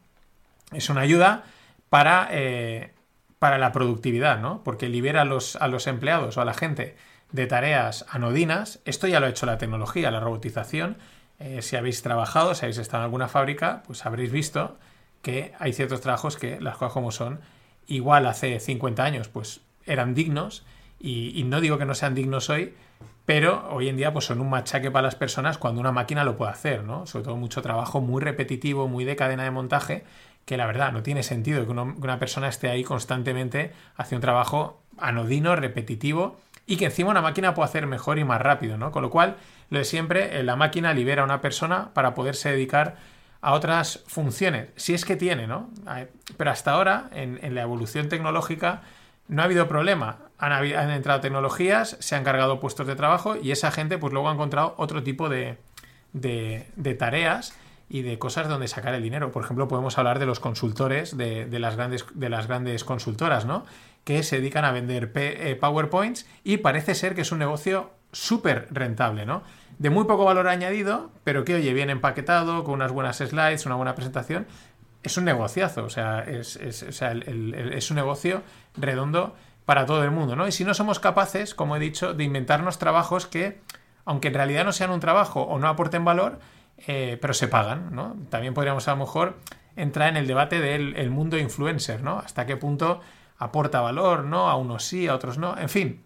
Es 0.73 0.91
una 0.91 1.03
ayuda 1.03 1.45
para, 1.91 2.29
eh, 2.33 2.93
para 3.39 3.59
la 3.59 3.73
productividad, 3.73 4.41
¿no? 4.41 4.63
Porque 4.65 4.89
libera 4.89 5.23
a 5.23 5.25
los, 5.25 5.57
a 5.57 5.69
los 5.69 5.87
empleados 5.87 6.37
o 6.37 6.41
a 6.41 6.45
la 6.45 6.55
gente 6.55 6.97
de 7.33 7.47
tareas 7.47 8.07
anodinas. 8.09 8.81
Esto 8.85 9.07
ya 9.07 9.21
lo 9.21 9.27
ha 9.27 9.31
hecho 9.31 9.47
la 9.47 9.59
tecnología, 9.59 10.11
la 10.11 10.21
robotización 10.21 10.97
eh, 11.39 11.61
si 11.61 11.77
habéis 11.77 12.03
trabajado, 12.03 12.55
si 12.55 12.65
habéis 12.65 12.79
estado 12.79 13.03
en 13.03 13.05
alguna 13.05 13.29
fábrica, 13.29 13.83
pues 13.87 14.07
habréis 14.07 14.33
visto 14.33 14.79
que 15.23 15.53
hay 15.59 15.73
ciertos 15.73 16.01
trabajos 16.01 16.37
que, 16.37 16.61
las 16.61 16.77
cosas 16.77 16.93
como 16.93 17.11
son, 17.11 17.41
igual 17.87 18.27
hace 18.27 18.59
50 18.59 19.05
años, 19.05 19.29
pues 19.29 19.61
eran 19.85 20.15
dignos, 20.15 20.65
y, 20.99 21.43
no 21.45 21.61
digo 21.61 21.79
que 21.79 21.85
no 21.85 21.95
sean 21.95 22.15
dignos 22.15 22.49
hoy, 22.49 22.75
pero 23.27 23.69
hoy 23.71 23.89
en 23.89 23.97
día 23.97 24.13
pues 24.13 24.25
son 24.25 24.41
un 24.41 24.49
machaque 24.49 24.91
para 24.91 25.03
las 25.03 25.15
personas 25.15 25.59
cuando 25.59 25.81
una 25.81 25.93
máquina 25.93 26.25
lo 26.25 26.37
puede 26.37 26.53
hacer, 26.53 26.85
¿no? 26.85 27.07
Sobre 27.07 27.25
todo 27.27 27.37
mucho 27.37 27.61
trabajo 27.61 28.01
muy 28.01 28.23
repetitivo, 28.23 28.89
muy 28.89 29.05
de 29.05 29.15
cadena 29.15 29.45
de 29.45 29.51
montaje, 29.51 30.05
que 30.47 30.57
la 30.57 30.67
verdad 30.67 30.93
no 30.93 31.03
tiene 31.03 31.23
sentido 31.23 31.67
que, 31.67 31.73
una 31.73 32.19
persona 32.19 32.49
esté 32.49 32.71
ahí 32.71 32.85
constantemente 32.85 33.73
haciendo 33.97 34.19
un 34.19 34.23
trabajo 34.23 34.81
anodino, 34.97 35.57
repetitivo, 35.57 36.41
y 36.67 36.77
que 36.77 36.87
encima 36.87 37.11
una 37.11 37.21
máquina 37.21 37.53
puede 37.53 37.69
hacer 37.69 37.87
mejor 37.87 38.19
y 38.19 38.25
más 38.25 38.41
rápido, 38.41 38.79
¿no? 38.79 38.93
Con 38.93 39.03
lo 39.03 39.11
cual, 39.11 39.37
lo 39.71 39.79
de 39.79 39.85
siempre, 39.85 40.39
eh, 40.39 40.43
la 40.45 40.57
máquina 40.57 40.95
libera 40.95 41.23
a 41.23 41.25
una 41.25 41.41
persona 41.41 41.91
para 41.95 42.15
poderse 42.15 42.51
dedicar 42.51 42.97
a 43.41 43.53
otras 43.53 44.05
funciones, 44.07 44.69
si 44.77 44.95
es 44.95 45.05
que 45.05 45.17
tiene, 45.17 45.49
¿no? 45.49 45.69
Pero 46.37 46.51
hasta 46.51 46.73
ahora, 46.73 47.11
en, 47.13 47.55
la 47.55 47.63
evolución 47.63 48.09
tecnológica, 48.09 48.83
no 49.29 49.43
ha 49.43 49.45
habido 49.45 49.69
problema. 49.69 50.19
Han, 50.39 50.91
entrado 50.91 51.21
tecnologías, 51.21 51.97
se 52.01 52.15
han 52.15 52.25
cargado 52.25 52.61
puestos 52.61 52.87
de 52.87 52.95
trabajo 52.95 53.37
y 53.37 53.51
esa 53.51 53.71
gente 53.73 53.99
pues 53.99 54.13
luego 54.13 54.29
ha 54.29 54.33
encontrado 54.33 54.75
otro 54.79 55.03
tipo 55.03 55.29
de 55.29 55.57
tareas 56.99 57.55
y 57.89 58.03
de 58.03 58.19
cosas 58.19 58.49
donde 58.49 58.69
sacar 58.69 58.95
el 58.95 59.03
dinero. 59.03 59.31
Por 59.31 59.45
ejemplo, 59.45 59.69
podemos 59.69 59.99
hablar 59.99 60.19
de 60.19 60.27
los 60.27 60.41
consultores 60.41 61.17
de, 61.17 61.47
de, 61.47 61.59
las, 61.59 61.77
grandes, 61.77 62.05
de 62.15 62.29
las 62.29 62.47
grandes 62.47 62.85
consultoras, 62.85 63.45
¿no? 63.45 63.65
Que 64.05 64.23
se 64.23 64.39
dedican 64.39 64.65
a 64.65 64.73
vender 64.73 65.13
eh, 65.15 65.57
PowerPoints 65.61 66.27
y 66.45 66.59
parece 66.59 66.95
ser 66.95 67.15
que 67.15 67.23
es 67.23 67.33
un 67.33 67.39
negocio 67.39 67.91
súper 68.13 68.69
rentable, 68.71 69.27
¿no? 69.27 69.43
De 69.79 69.91
muy 69.91 70.05
poco 70.05 70.25
valor 70.25 70.49
añadido, 70.49 71.11
pero 71.23 71.45
que, 71.45 71.55
oye, 71.55 71.73
bien 71.75 71.91
empaquetado, 71.91 72.65
con 72.65 72.75
unas 72.75 72.93
buenas 72.93 73.19
slides, 73.19 73.67
una 73.67 73.75
buena 73.75 73.95
presentación. 73.95 74.47
Es 75.03 75.17
un 75.17 75.25
negociazo, 75.25 75.85
o 75.85 75.91
sea, 75.91 76.21
es, 76.21 76.57
es, 76.57 76.83
es 76.83 77.91
un 77.91 77.97
negocio 77.97 78.43
redondo 78.77 79.37
para 79.67 79.85
todo 79.85 80.03
el 80.03 80.11
mundo, 80.11 80.35
¿no? 80.35 80.49
Y 80.49 80.53
si 80.53 80.65
no 80.65 80.75
somos 80.75 80.99
capaces, 80.99 81.55
como 81.55 81.77
he 81.77 81.81
dicho, 81.81 82.15
de 82.15 82.25
inventarnos 82.25 82.79
trabajos 82.79 83.27
que, 83.27 83.61
aunque 84.05 84.29
en 84.29 84.35
realidad 84.35 84.65
no 84.65 84.73
sean 84.73 84.91
un 84.91 85.01
trabajo 85.01 85.43
o 85.43 85.59
no 85.59 85.69
aporten 85.69 86.05
valor, 86.05 86.39
eh, 86.87 87.19
pero 87.21 87.35
se 87.35 87.49
pagan, 87.49 87.95
¿no? 87.95 88.17
También 88.31 88.55
podríamos 88.55 88.87
a 88.89 88.93
lo 88.93 88.99
mejor 88.99 89.39
entrar 89.77 90.09
en 90.09 90.17
el 90.17 90.27
debate 90.27 90.61
del 90.61 91.11
mundo 91.11 91.39
influencer, 91.39 92.03
¿no? 92.03 92.19
Hasta 92.19 92.47
qué 92.47 92.57
punto 92.57 93.01
aporta 93.39 93.81
valor, 93.81 94.25
¿no? 94.25 94.49
A 94.49 94.57
unos 94.57 94.85
sí, 94.85 95.09
a 95.09 95.15
otros 95.15 95.39
no. 95.39 95.57
En 95.59 95.69
fin, 95.69 96.03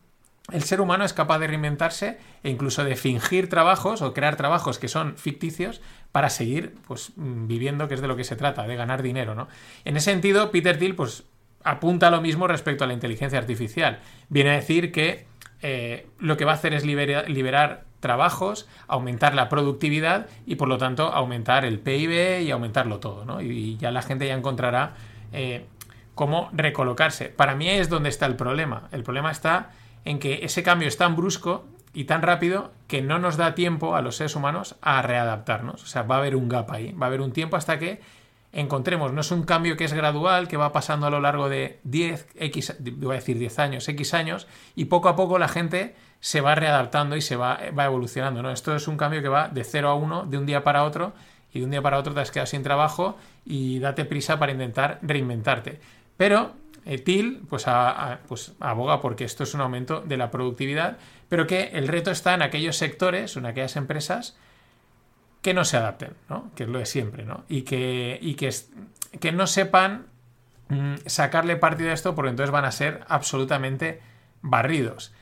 el 0.52 0.62
ser 0.62 0.80
humano 0.80 1.04
es 1.04 1.12
capaz 1.12 1.38
de 1.38 1.46
reinventarse 1.46 2.18
e 2.42 2.50
incluso 2.50 2.84
de 2.84 2.96
fingir 2.96 3.48
trabajos 3.48 4.02
o 4.02 4.12
crear 4.12 4.36
trabajos 4.36 4.78
que 4.78 4.88
son 4.88 5.16
ficticios 5.16 5.80
para 6.12 6.30
seguir 6.30 6.74
pues, 6.86 7.12
viviendo, 7.16 7.86
que 7.88 7.94
es 7.94 8.00
de 8.00 8.08
lo 8.08 8.16
que 8.16 8.24
se 8.24 8.36
trata, 8.36 8.66
de 8.66 8.76
ganar 8.76 9.02
dinero, 9.02 9.34
¿no? 9.34 9.48
En 9.84 9.96
ese 9.96 10.10
sentido, 10.10 10.50
Peter 10.50 10.78
Thiel 10.78 10.96
pues, 10.96 11.24
apunta 11.62 12.10
lo 12.10 12.20
mismo 12.20 12.46
respecto 12.48 12.84
a 12.84 12.86
la 12.86 12.94
inteligencia 12.94 13.38
artificial. 13.38 14.00
Viene 14.28 14.50
a 14.50 14.54
decir 14.54 14.92
que 14.92 15.26
eh, 15.62 16.08
lo 16.18 16.36
que 16.36 16.44
va 16.44 16.52
a 16.52 16.54
hacer 16.54 16.74
es 16.74 16.84
liberar 16.84 17.84
trabajos, 18.00 18.66
aumentar 18.88 19.34
la 19.34 19.48
productividad 19.48 20.26
y 20.46 20.56
por 20.56 20.68
lo 20.68 20.78
tanto 20.78 21.12
aumentar 21.12 21.64
el 21.64 21.78
PIB 21.78 22.42
y 22.42 22.50
aumentarlo 22.50 22.98
todo, 22.98 23.24
¿no? 23.24 23.40
Y, 23.40 23.76
ya 23.76 23.90
la 23.90 24.02
gente 24.02 24.26
ya 24.26 24.34
encontrará 24.34 24.94
eh, 25.32 25.66
cómo 26.14 26.50
recolocarse. 26.52 27.26
Para 27.26 27.54
mí 27.54 27.68
es 27.68 27.88
donde 27.88 28.08
está 28.08 28.26
el 28.26 28.36
problema. 28.36 28.88
El 28.92 29.02
problema 29.02 29.30
está 29.30 29.70
en 30.04 30.18
que 30.18 30.44
ese 30.44 30.62
cambio 30.62 30.88
es 30.88 30.96
tan 30.96 31.14
brusco 31.14 31.64
y 31.92 32.04
tan 32.04 32.22
rápido 32.22 32.72
que 32.88 33.02
no 33.02 33.18
nos 33.18 33.36
da 33.36 33.54
tiempo 33.54 33.96
a 33.96 34.02
los 34.02 34.16
seres 34.16 34.36
humanos 34.36 34.76
a 34.80 35.02
readaptarnos. 35.02 35.82
O 35.82 35.86
sea, 35.86 36.02
va 36.02 36.16
a 36.16 36.18
haber 36.18 36.36
un 36.36 36.48
gap 36.48 36.70
ahí, 36.70 36.92
va 36.92 37.06
a 37.06 37.08
haber 37.08 37.20
un 37.20 37.32
tiempo 37.32 37.56
hasta 37.56 37.78
que 37.78 38.00
encontremos, 38.52 39.12
no 39.12 39.20
es 39.20 39.30
un 39.30 39.44
cambio 39.44 39.76
que 39.76 39.84
es 39.84 39.92
gradual, 39.92 40.48
que 40.48 40.56
va 40.56 40.72
pasando 40.72 41.06
a 41.06 41.10
lo 41.10 41.20
largo 41.20 41.48
de 41.48 41.78
10, 41.84 42.28
X, 42.34 42.76
voy 42.96 43.12
a 43.12 43.18
decir 43.20 43.38
10 43.38 43.58
años, 43.60 43.88
X 43.88 44.14
años, 44.14 44.48
y 44.74 44.86
poco 44.86 45.08
a 45.08 45.14
poco 45.14 45.38
la 45.38 45.48
gente 45.48 45.94
se 46.20 46.40
va 46.40 46.54
readaptando 46.54 47.16
y 47.16 47.22
se 47.22 47.36
va, 47.36 47.58
va 47.76 47.86
evolucionando. 47.86 48.42
¿no? 48.42 48.50
Esto 48.50 48.76
es 48.76 48.86
un 48.88 48.96
cambio 48.96 49.22
que 49.22 49.28
va 49.28 49.48
de 49.48 49.64
0 49.64 49.88
a 49.88 49.94
1 49.94 50.26
de 50.26 50.38
un 50.38 50.46
día 50.46 50.62
para 50.62 50.84
otro 50.84 51.12
y 51.52 51.60
de 51.60 51.64
un 51.64 51.70
día 51.70 51.82
para 51.82 51.98
otro 51.98 52.14
te 52.14 52.20
has 52.20 52.30
quedado 52.30 52.46
sin 52.46 52.62
trabajo 52.62 53.16
y 53.44 53.78
date 53.78 54.04
prisa 54.04 54.38
para 54.38 54.52
intentar 54.52 54.98
reinventarte. 55.02 55.80
Pero 56.16 56.54
eh, 56.84 56.98
TIL 56.98 57.42
pues, 57.48 57.66
pues, 58.28 58.52
aboga 58.60 59.00
porque 59.00 59.24
esto 59.24 59.44
es 59.44 59.54
un 59.54 59.60
aumento 59.60 60.00
de 60.00 60.16
la 60.16 60.30
productividad, 60.30 60.98
pero 61.28 61.46
que 61.46 61.70
el 61.72 61.88
reto 61.88 62.10
está 62.10 62.34
en 62.34 62.42
aquellos 62.42 62.76
sectores, 62.76 63.36
en 63.36 63.46
aquellas 63.46 63.76
empresas 63.76 64.36
que 65.42 65.54
no 65.54 65.64
se 65.64 65.78
adapten, 65.78 66.14
¿no? 66.28 66.50
que 66.54 66.64
es 66.64 66.68
lo 66.68 66.78
de 66.78 66.86
siempre, 66.86 67.24
¿no? 67.24 67.44
y, 67.48 67.62
que, 67.62 68.18
y 68.20 68.34
que, 68.34 68.54
que 69.20 69.32
no 69.32 69.46
sepan 69.46 70.06
mm, 70.68 70.96
sacarle 71.06 71.56
partido 71.56 71.90
a 71.90 71.94
esto 71.94 72.14
porque 72.14 72.30
entonces 72.30 72.50
van 72.50 72.66
a 72.66 72.72
ser 72.72 73.04
absolutamente 73.08 74.00
barridos. 74.42 75.12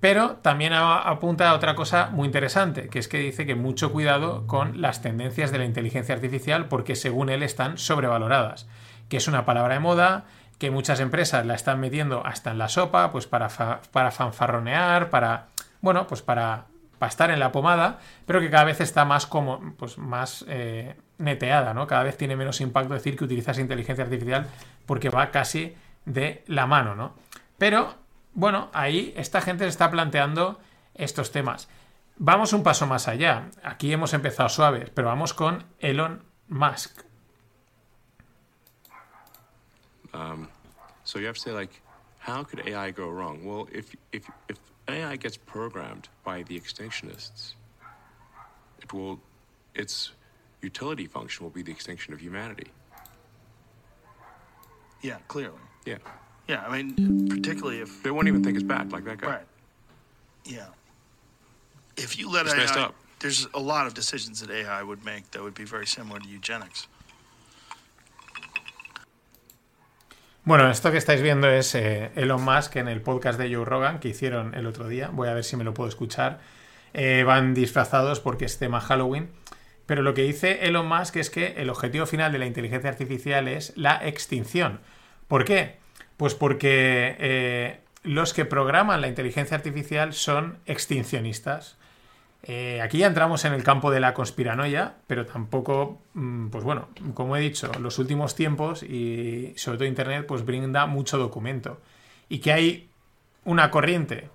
Pero 0.00 0.36
también 0.36 0.74
apunta 0.74 1.48
a 1.48 1.54
otra 1.54 1.74
cosa 1.74 2.10
muy 2.12 2.26
interesante, 2.26 2.88
que 2.88 2.98
es 2.98 3.08
que 3.08 3.18
dice 3.18 3.46
que 3.46 3.54
mucho 3.54 3.92
cuidado 3.92 4.46
con 4.46 4.82
las 4.82 5.00
tendencias 5.00 5.50
de 5.50 5.58
la 5.58 5.64
inteligencia 5.64 6.14
artificial 6.14 6.66
porque 6.66 6.96
según 6.96 7.30
él 7.30 7.42
están 7.42 7.78
sobrevaloradas, 7.78 8.68
que 9.08 9.16
es 9.16 9.26
una 9.26 9.46
palabra 9.46 9.74
de 9.74 9.80
moda, 9.80 10.24
que 10.58 10.70
muchas 10.70 11.00
empresas 11.00 11.46
la 11.46 11.54
están 11.54 11.80
metiendo 11.80 12.24
hasta 12.26 12.50
en 12.50 12.58
la 12.58 12.68
sopa, 12.68 13.10
pues 13.10 13.26
para, 13.26 13.48
para 13.90 14.10
fanfarronear, 14.10 15.08
para, 15.08 15.48
bueno, 15.80 16.06
pues 16.06 16.22
para, 16.22 16.66
para, 16.98 17.10
estar 17.10 17.30
en 17.30 17.40
la 17.40 17.52
pomada, 17.52 17.98
pero 18.26 18.40
que 18.40 18.50
cada 18.50 18.64
vez 18.64 18.80
está 18.80 19.04
más 19.04 19.26
como, 19.26 19.74
pues 19.78 19.96
más 19.96 20.44
eh, 20.48 20.96
neteada, 21.18 21.72
¿no? 21.72 21.86
Cada 21.86 22.02
vez 22.02 22.16
tiene 22.16 22.36
menos 22.36 22.60
impacto 22.60 22.94
decir 22.94 23.16
que 23.16 23.24
utilizas 23.24 23.58
inteligencia 23.58 24.04
artificial 24.04 24.46
porque 24.84 25.08
va 25.08 25.30
casi 25.30 25.74
de 26.04 26.42
la 26.46 26.66
mano, 26.66 26.94
¿no? 26.94 27.14
Pero 27.58 28.05
bueno, 28.36 28.68
ahí 28.74 29.14
esta 29.16 29.40
gente 29.40 29.64
se 29.64 29.70
está 29.70 29.90
planteando 29.90 30.60
estos 30.94 31.32
temas. 31.32 31.68
Vamos 32.18 32.52
un 32.52 32.62
paso 32.62 32.86
más 32.86 33.08
allá. 33.08 33.50
Aquí 33.62 33.92
hemos 33.92 34.12
empezado 34.12 34.50
suave, 34.50 34.90
pero 34.94 35.08
vamos 35.08 35.32
con 35.32 35.64
Elon 35.80 36.22
Musk. 36.48 37.02
Um, 40.12 40.48
so 41.04 41.18
you 41.18 41.26
have 41.26 41.34
to 41.36 41.40
say 41.40 41.52
like, 41.52 41.80
how 42.18 42.44
could 42.44 42.60
AI 42.66 42.90
go 42.90 43.08
wrong? 43.08 43.42
Well, 43.42 43.68
if 43.72 43.96
if 44.12 44.30
if 44.48 44.58
AI 44.86 45.16
gets 45.16 45.38
programmed 45.38 46.08
by 46.22 46.42
the 46.42 46.60
extinctionists, 46.60 47.54
it 48.82 48.92
will, 48.92 49.18
its 49.74 50.12
utility 50.60 51.06
function 51.06 51.44
will 51.44 51.52
be 51.52 51.62
the 51.62 51.72
extinction 51.72 52.12
of 52.14 52.20
humanity. 52.20 52.70
Yeah, 55.02 55.18
clearly. 55.28 55.60
Yeah. 55.86 55.98
Yeah, 56.48 56.64
I 56.66 56.70
mean, 56.70 57.28
particularly 57.28 57.80
if 57.80 58.02
they 58.02 58.10
won't 58.10 58.28
even 58.28 58.42
think 58.44 58.56
it's 58.56 58.66
bad, 58.66 58.92
like 58.92 59.04
that 59.04 59.18
guy. 59.18 59.28
Right. 59.28 59.46
Yeah. 60.44 60.68
If 61.96 62.18
you 62.18 62.30
let 62.30 62.46
it's 62.46 62.54
AI, 62.54 62.58
messed 62.58 62.76
up. 62.76 62.94
there's 63.18 63.48
a 63.54 63.60
lot 63.60 63.86
of 63.86 63.94
decisions 63.94 64.40
that 64.40 64.50
AI 64.50 64.82
would 64.82 65.04
make 65.04 65.30
that 65.32 65.42
would 65.42 65.54
be 65.54 65.64
very 65.64 65.86
similar 65.86 66.20
to 66.20 66.28
eugenics. 66.28 66.88
Bueno, 70.44 70.70
esto 70.70 70.92
que 70.92 70.98
estáis 70.98 71.22
viendo 71.22 71.48
es 71.48 71.74
eh, 71.74 72.12
Elon 72.14 72.40
Musk 72.40 72.76
en 72.76 72.86
el 72.86 73.00
podcast 73.00 73.36
de 73.36 73.52
Joe 73.52 73.64
Rogan 73.64 73.98
que 73.98 74.10
hicieron 74.10 74.54
el 74.54 74.66
otro 74.66 74.86
día. 74.86 75.08
Voy 75.08 75.26
a 75.26 75.34
ver 75.34 75.42
si 75.42 75.56
me 75.56 75.64
lo 75.64 75.74
puedo 75.74 75.88
escuchar. 75.88 76.38
Eh, 76.94 77.24
van 77.24 77.52
disfrazados 77.52 78.20
porque 78.20 78.44
es 78.44 78.56
tema 78.56 78.80
Halloween. 78.80 79.30
Pero 79.86 80.02
lo 80.02 80.14
que 80.14 80.22
dice 80.22 80.66
Elon 80.66 80.86
Musk 80.86 81.16
es 81.16 81.30
que 81.30 81.54
el 81.56 81.68
objetivo 81.68 82.06
final 82.06 82.30
de 82.30 82.38
la 82.38 82.46
inteligencia 82.46 82.88
artificial 82.88 83.48
es 83.48 83.72
la 83.76 84.06
extinción. 84.06 84.80
¿Por 85.26 85.44
qué? 85.44 85.78
Pues 86.16 86.34
porque 86.34 87.16
eh, 87.18 87.80
los 88.02 88.32
que 88.32 88.44
programan 88.44 89.00
la 89.00 89.08
inteligencia 89.08 89.56
artificial 89.56 90.14
son 90.14 90.58
extincionistas. 90.66 91.76
Eh, 92.42 92.80
aquí 92.80 92.98
ya 92.98 93.08
entramos 93.08 93.44
en 93.44 93.52
el 93.52 93.64
campo 93.64 93.90
de 93.90 93.98
la 93.98 94.14
conspiranoia, 94.14 94.94
pero 95.08 95.26
tampoco, 95.26 96.00
mm, 96.14 96.48
pues 96.48 96.62
bueno, 96.62 96.88
como 97.14 97.36
he 97.36 97.40
dicho, 97.40 97.70
los 97.80 97.98
últimos 97.98 98.36
tiempos 98.36 98.82
y 98.82 99.52
sobre 99.56 99.78
todo 99.78 99.88
Internet, 99.88 100.26
pues 100.26 100.44
brinda 100.44 100.86
mucho 100.86 101.18
documento. 101.18 101.80
Y 102.28 102.38
que 102.38 102.52
hay 102.52 102.88
una 103.44 103.70
corriente 103.70 104.30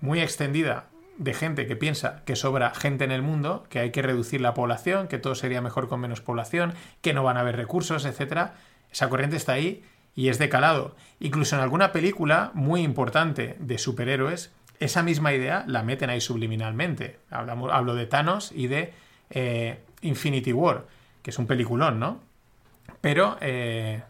muy 0.00 0.20
extendida 0.20 0.86
de 1.16 1.32
gente 1.32 1.66
que 1.66 1.76
piensa 1.76 2.22
que 2.24 2.36
sobra 2.36 2.74
gente 2.74 3.04
en 3.04 3.12
el 3.12 3.22
mundo, 3.22 3.64
que 3.68 3.78
hay 3.78 3.90
que 3.90 4.02
reducir 4.02 4.40
la 4.40 4.54
población, 4.54 5.06
que 5.06 5.18
todo 5.18 5.34
sería 5.34 5.60
mejor 5.60 5.88
con 5.88 6.00
menos 6.00 6.20
población, 6.20 6.74
que 7.02 7.14
no 7.14 7.22
van 7.22 7.36
a 7.36 7.40
haber 7.40 7.56
recursos, 7.56 8.04
etc. 8.04 8.50
Esa 8.90 9.08
corriente 9.08 9.36
está 9.36 9.52
ahí 9.52 9.84
y 10.14 10.28
es 10.28 10.38
de 10.38 10.48
calado. 10.48 10.94
Incluso 11.20 11.56
en 11.56 11.62
alguna 11.62 11.92
película 11.92 12.50
muy 12.54 12.82
importante 12.82 13.56
de 13.58 13.78
superhéroes, 13.78 14.52
esa 14.80 15.02
misma 15.02 15.32
idea 15.32 15.64
la 15.66 15.82
meten 15.82 16.10
ahí 16.10 16.20
subliminalmente. 16.20 17.18
Hablo 17.30 17.94
de 17.94 18.06
Thanos 18.06 18.52
y 18.52 18.66
de 18.66 18.92
eh, 19.30 19.78
Infinity 20.02 20.52
War, 20.52 20.86
que 21.22 21.30
es 21.30 21.38
un 21.38 21.46
peliculón, 21.46 21.98
¿no? 21.98 22.20
Pero, 23.00 23.36
eh, 23.40 24.02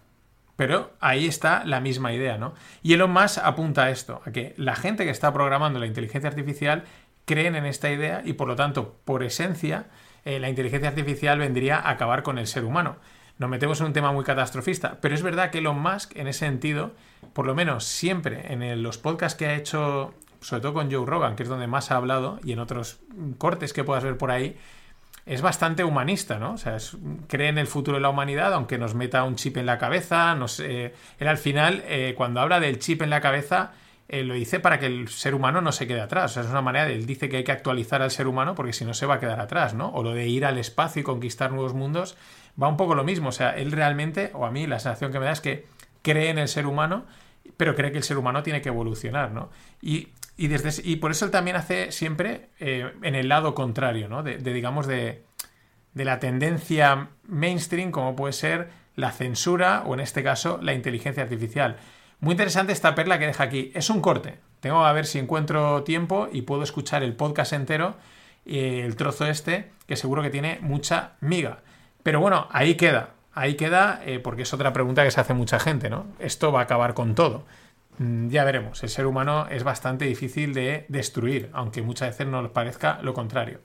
pero 0.56 0.92
ahí 1.00 1.26
está 1.26 1.64
la 1.64 1.80
misma 1.80 2.12
idea, 2.12 2.38
¿no? 2.38 2.54
Y 2.82 2.94
Elon 2.94 3.12
Musk 3.12 3.38
apunta 3.42 3.84
a 3.84 3.90
esto, 3.90 4.23
a 4.25 4.32
que 4.32 4.54
la 4.56 4.76
gente 4.76 5.04
que 5.04 5.11
está 5.11 5.32
programando 5.32 5.78
la 5.78 5.87
inteligencia 5.87 6.28
artificial 6.28 6.84
creen 7.25 7.54
en 7.54 7.66
esta 7.66 7.90
idea 7.90 8.23
y 8.25 8.34
por 8.34 8.49
lo 8.49 8.56
tanto, 8.56 8.96
por 9.04 9.23
esencia, 9.23 9.87
eh, 10.25 10.38
la 10.40 10.49
inteligencia 10.49 10.88
artificial 10.88 11.38
vendría 11.38 11.78
a 11.78 11.90
acabar 11.90 12.23
con 12.23 12.38
el 12.38 12.46
ser 12.46 12.64
humano 12.64 12.96
nos 13.38 13.50
metemos 13.50 13.80
en 13.80 13.86
un 13.86 13.92
tema 13.92 14.12
muy 14.12 14.24
catastrofista. 14.24 14.98
Pero 15.00 15.14
es 15.14 15.22
verdad 15.22 15.50
que 15.50 15.58
Elon 15.58 15.80
Musk, 15.80 16.16
en 16.16 16.28
ese 16.28 16.40
sentido, 16.40 16.92
por 17.32 17.46
lo 17.46 17.54
menos 17.54 17.84
siempre 17.84 18.52
en 18.52 18.82
los 18.82 18.98
podcasts 18.98 19.36
que 19.36 19.46
ha 19.46 19.54
hecho, 19.54 20.14
sobre 20.40 20.62
todo 20.62 20.74
con 20.74 20.92
Joe 20.92 21.06
Rogan, 21.06 21.36
que 21.36 21.42
es 21.42 21.48
donde 21.48 21.66
más 21.66 21.90
ha 21.90 21.96
hablado, 21.96 22.38
y 22.44 22.52
en 22.52 22.58
otros 22.58 23.00
cortes 23.38 23.72
que 23.72 23.84
puedas 23.84 24.04
ver 24.04 24.16
por 24.16 24.30
ahí, 24.30 24.56
es 25.26 25.40
bastante 25.40 25.84
humanista, 25.84 26.38
¿no? 26.38 26.52
O 26.52 26.58
sea, 26.58 26.76
cree 27.28 27.48
en 27.48 27.58
el 27.58 27.66
futuro 27.66 27.96
de 27.96 28.02
la 28.02 28.10
humanidad, 28.10 28.52
aunque 28.52 28.78
nos 28.78 28.94
meta 28.94 29.24
un 29.24 29.36
chip 29.36 29.56
en 29.56 29.66
la 29.66 29.78
cabeza. 29.78 30.34
Nos, 30.34 30.60
él 30.60 30.92
al 31.18 31.38
final, 31.38 31.82
eh, 31.86 32.14
cuando 32.16 32.40
habla 32.40 32.60
del 32.60 32.78
chip 32.78 33.00
en 33.00 33.10
la 33.10 33.22
cabeza, 33.22 33.72
eh, 34.06 34.22
lo 34.22 34.34
dice 34.34 34.60
para 34.60 34.78
que 34.78 34.84
el 34.84 35.08
ser 35.08 35.34
humano 35.34 35.62
no 35.62 35.72
se 35.72 35.86
quede 35.86 36.02
atrás. 36.02 36.32
O 36.32 36.34
sea, 36.34 36.42
es 36.42 36.50
una 36.50 36.60
manera 36.60 36.84
de, 36.84 36.94
él 36.94 37.06
dice 37.06 37.30
que 37.30 37.38
hay 37.38 37.44
que 37.44 37.52
actualizar 37.52 38.02
al 38.02 38.10
ser 38.10 38.26
humano 38.26 38.54
porque 38.54 38.74
si 38.74 38.84
no 38.84 38.92
se 38.92 39.06
va 39.06 39.14
a 39.14 39.20
quedar 39.20 39.40
atrás, 39.40 39.72
¿no? 39.72 39.88
O 39.90 40.02
lo 40.02 40.12
de 40.12 40.28
ir 40.28 40.44
al 40.44 40.58
espacio 40.58 41.00
y 41.00 41.02
conquistar 41.02 41.52
nuevos 41.52 41.72
mundos 41.72 42.16
va 42.61 42.68
un 42.68 42.76
poco 42.76 42.94
lo 42.94 43.04
mismo. 43.04 43.28
O 43.28 43.32
sea, 43.32 43.50
él 43.50 43.73
realmente, 43.73 44.30
o 44.34 44.46
a 44.46 44.50
mí 44.50 44.66
la 44.66 44.78
sensación 44.78 45.12
que 45.12 45.18
me 45.18 45.26
da 45.26 45.32
es 45.32 45.40
que 45.40 45.66
cree 46.02 46.30
en 46.30 46.38
el 46.38 46.49
ser 46.49 46.66
humano, 46.66 47.04
pero 47.56 47.75
cree 47.75 47.92
que 47.92 47.99
el 47.99 48.04
ser 48.04 48.18
humano 48.18 48.42
tiene 48.42 48.62
que 48.62 48.68
evolucionar, 48.68 49.30
¿no? 49.30 49.50
Y, 49.80 50.08
desde, 50.37 50.82
y 50.88 50.96
por 50.96 51.11
eso 51.11 51.25
él 51.25 51.30
también 51.30 51.56
hace 51.56 51.92
siempre 51.92 52.49
eh, 52.58 52.92
en 53.02 53.14
el 53.14 53.28
lado 53.28 53.54
contrario, 53.54 54.08
¿no? 54.08 54.23
De, 54.23 54.38
digamos, 54.38 54.87
de, 54.87 55.25
de 55.92 56.04
la 56.04 56.18
tendencia 56.18 57.08
mainstream, 57.25 57.90
como 57.90 58.16
puede 58.16 58.32
ser 58.32 58.70
la 58.96 59.12
censura 59.12 59.82
o 59.87 59.94
en 59.94 60.00
este 60.00 60.23
caso 60.23 60.58
la 60.62 60.75
inteligencia 60.75 61.23
artificial. 61.23 61.76
Muy 62.20 62.32
interesante 62.32 62.73
esta 62.73 62.94
perla 62.94 63.18
que 63.18 63.26
deja 63.26 63.44
aquí. 63.44 63.70
Es 63.75 63.90
un 63.90 64.00
corte. 64.00 64.38
Tengo 64.61 64.84
a 64.84 64.92
ver 64.92 65.06
si 65.06 65.18
encuentro 65.18 65.82
tiempo 65.82 66.28
y 66.32 66.42
puedo 66.42 66.62
escuchar 66.62 67.02
el 67.02 67.14
podcast 67.14 67.52
entero, 67.52 67.96
eh, 68.46 68.82
el 68.84 68.96
trozo 68.96 69.26
este, 69.26 69.70
que 69.87 69.96
seguro 69.96 70.23
que 70.23 70.30
tiene 70.30 70.58
mucha 70.62 71.12
miga. 71.20 71.58
Pero 72.04 72.20
bueno, 72.20 72.46
ahí 72.52 72.76
queda. 72.76 73.14
Ahí 73.32 73.54
queda 73.54 74.00
eh, 74.04 74.20
porque 74.20 74.42
es 74.42 74.52
otra 74.54 74.73
pregunta 74.73 75.02
que 75.02 75.11
se 75.11 75.20
hace 75.20 75.34
mucha 75.34 75.58
gente, 75.58 75.90
¿no? 75.90 76.06
Esto 76.20 76.52
va 76.52 76.61
a 76.61 76.62
acabar 76.64 76.94
con 76.94 77.16
todo. 77.16 77.44
Mm, 77.99 78.28
ya 78.28 78.44
veremos. 78.44 78.82
El 78.84 78.90
ser 78.90 79.06
humano 79.06 79.49
es 79.50 79.64
bastante 79.64 80.04
difícil 80.04 80.54
de 80.54 80.84
destruir, 80.88 81.50
aunque 81.52 81.82
muchas 81.82 82.11
veces 82.11 82.28
nos 82.28 82.49
parezca 82.50 83.00
lo 83.02 83.14
contrario. 83.14 83.61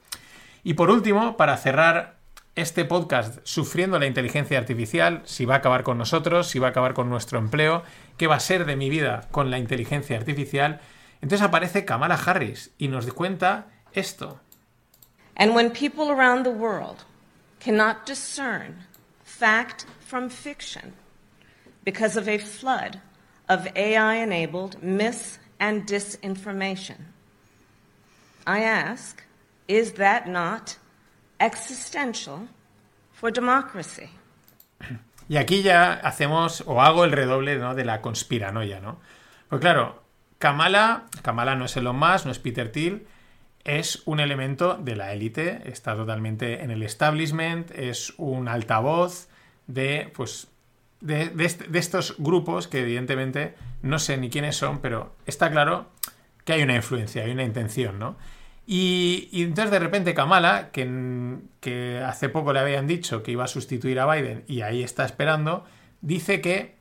Y 0.64 0.74
por 0.74 0.90
último, 0.90 1.38
para 1.38 1.56
cerrar 1.58 2.16
este 2.56 2.86
podcast 2.86 3.40
sufriendo 3.44 4.00
la 4.00 4.08
inteligencia 4.08 4.58
artificial, 4.58 5.22
si 5.26 5.46
va 5.46 5.56
a 5.56 5.58
acabar 5.58 5.84
con 5.84 5.98
nosotros, 5.98 6.48
si 6.48 6.60
va 6.60 6.68
a 6.68 6.70
acabar 6.72 6.94
con 6.94 7.10
nuestro 7.10 7.40
empleo, 7.40 7.84
qué 8.18 8.28
va 8.28 8.36
a 8.36 8.40
ser 8.40 8.66
de 8.66 8.78
mi 8.78 8.90
vida 8.90 9.28
con 9.32 9.52
la 9.52 9.60
inteligencia 9.60 10.18
artificial, 10.18 10.80
entonces 11.22 11.46
aparece 11.46 11.84
Kamala 11.86 12.16
Harris 12.16 12.72
y 12.78 12.88
nos 12.88 13.06
cuenta 13.14 13.68
esto. 13.94 14.40
And 15.36 15.54
when 15.54 15.72
people 15.72 16.10
around 16.10 16.44
the 16.44 16.52
world 16.52 17.09
cannot 17.60 18.06
discern 18.06 18.84
fact 19.24 19.86
from 20.00 20.30
fiction 20.30 20.94
because 21.84 22.18
of 22.18 22.28
a 22.28 22.38
flood 22.38 23.02
of 23.48 23.68
AI 23.76 24.16
enabled 24.16 24.82
mis 24.82 25.40
and 25.60 25.86
disinformation. 25.86 26.98
I 28.46 28.62
ask, 28.62 29.24
is 29.68 29.94
that 29.94 30.28
not 30.28 30.78
existential 31.40 32.48
for 33.12 33.32
democracy? 33.32 34.10
Y 35.30 35.38
aquí 35.38 35.62
ya 35.62 36.00
hacemos 36.04 36.64
o 36.66 36.82
hago 36.82 37.04
el 37.04 37.12
redoble 37.12 37.60
¿no? 37.60 37.76
de 37.76 37.86
la 37.86 38.02
conspiranoia, 38.02 38.80
¿no? 38.80 39.00
Pues 39.48 39.62
claro, 39.62 40.02
Kamala, 40.40 41.04
Kamala 41.22 41.56
no 41.56 41.66
es 41.66 41.78
Elon 41.78 41.96
Musk, 41.96 42.26
no 42.26 42.32
es 42.32 42.40
Peter 42.40 42.72
Thiel, 42.72 43.06
es 43.64 44.02
un 44.06 44.20
elemento 44.20 44.76
de 44.76 44.96
la 44.96 45.14
élite, 45.14 45.62
está 45.66 45.96
totalmente 45.96 46.64
en 46.64 46.72
el 46.72 46.84
establishment, 46.84 47.72
es 47.72 48.14
un 48.18 48.48
altavoz 48.48 49.28
de, 49.68 50.12
pues, 50.16 50.48
de, 51.02 51.32
estos 51.74 52.16
grupos 52.18 52.68
que 52.68 52.82
evidentemente 52.82 53.56
no 53.82 54.00
sé 54.00 54.18
ni 54.18 54.30
quiénes 54.30 54.56
son, 54.56 54.80
pero 54.80 55.16
está 55.26 55.52
claro 55.52 55.90
que 56.46 56.54
hay 56.54 56.64
una 56.64 56.76
influencia, 56.76 57.24
hay 57.24 57.32
una 57.32 57.44
intención, 57.44 58.00
¿no? 58.00 58.18
Y, 58.66 59.30
y 59.32 59.44
entonces 59.44 59.72
de 59.72 59.80
repente 59.80 60.14
Kamala, 60.14 60.70
que, 60.72 61.38
que 61.60 62.04
hace 62.06 62.30
poco 62.30 62.54
le 62.54 62.60
habían 62.60 62.86
dicho 62.86 63.24
que 63.24 63.32
iba 63.32 63.44
a 63.44 63.48
sustituir 63.48 64.00
a 64.00 64.12
Biden 64.12 64.44
y 64.48 64.62
ahí 64.62 64.84
está 64.84 65.06
esperando, 65.06 65.66
dice 66.02 66.40
que, 66.40 66.76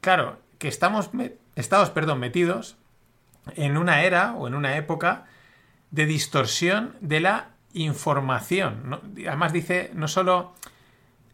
claro, 0.00 0.38
que 0.58 0.68
estamos, 0.68 1.10
estamos 1.54 1.90
perdón, 1.90 2.18
metidos 2.18 2.76
en 3.54 3.76
una 3.76 4.02
era 4.02 4.34
o 4.34 4.48
en 4.48 4.54
una 4.54 4.76
época 4.76 5.26
de 5.90 6.06
distorsión 6.06 6.96
de 7.00 7.20
la 7.20 7.50
información. 7.72 9.00
Además 9.26 9.52
dice 9.52 9.90
no 9.94 10.08
solo 10.08 10.54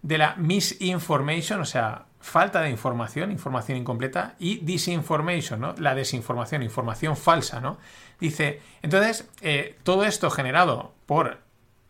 de 0.03 0.19
la 0.19 0.35
misinformation, 0.37 1.61
o 1.61 1.65
sea, 1.65 2.07
falta 2.21 2.61
de 2.63 2.71
información, 2.71 3.31
información 3.31 3.79
incompleta, 3.79 4.35
y 4.39 4.57
disinformation, 4.59 5.61
¿no? 5.61 5.75
La 5.79 5.95
desinformación, 5.95 6.63
información 6.63 7.17
falsa, 7.17 7.61
¿no? 7.61 7.79
Dice, 8.21 8.61
entonces, 8.83 9.29
eh, 9.43 9.77
todo 9.83 10.05
esto 10.05 10.31
generado 10.31 10.95
por 11.07 11.41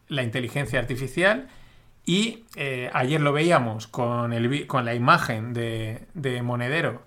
la 0.09 0.23
inteligencia 0.23 0.78
artificial 0.78 1.49
y 2.06 2.44
eh, 2.56 2.90
ayer 2.92 3.21
lo 3.21 3.33
veíamos 3.33 3.87
con, 3.87 4.33
el, 4.33 4.66
con 4.66 4.85
la 4.85 4.94
imagen 4.94 5.54
de, 5.54 6.06
de 6.14 6.42
Monedero 6.42 7.02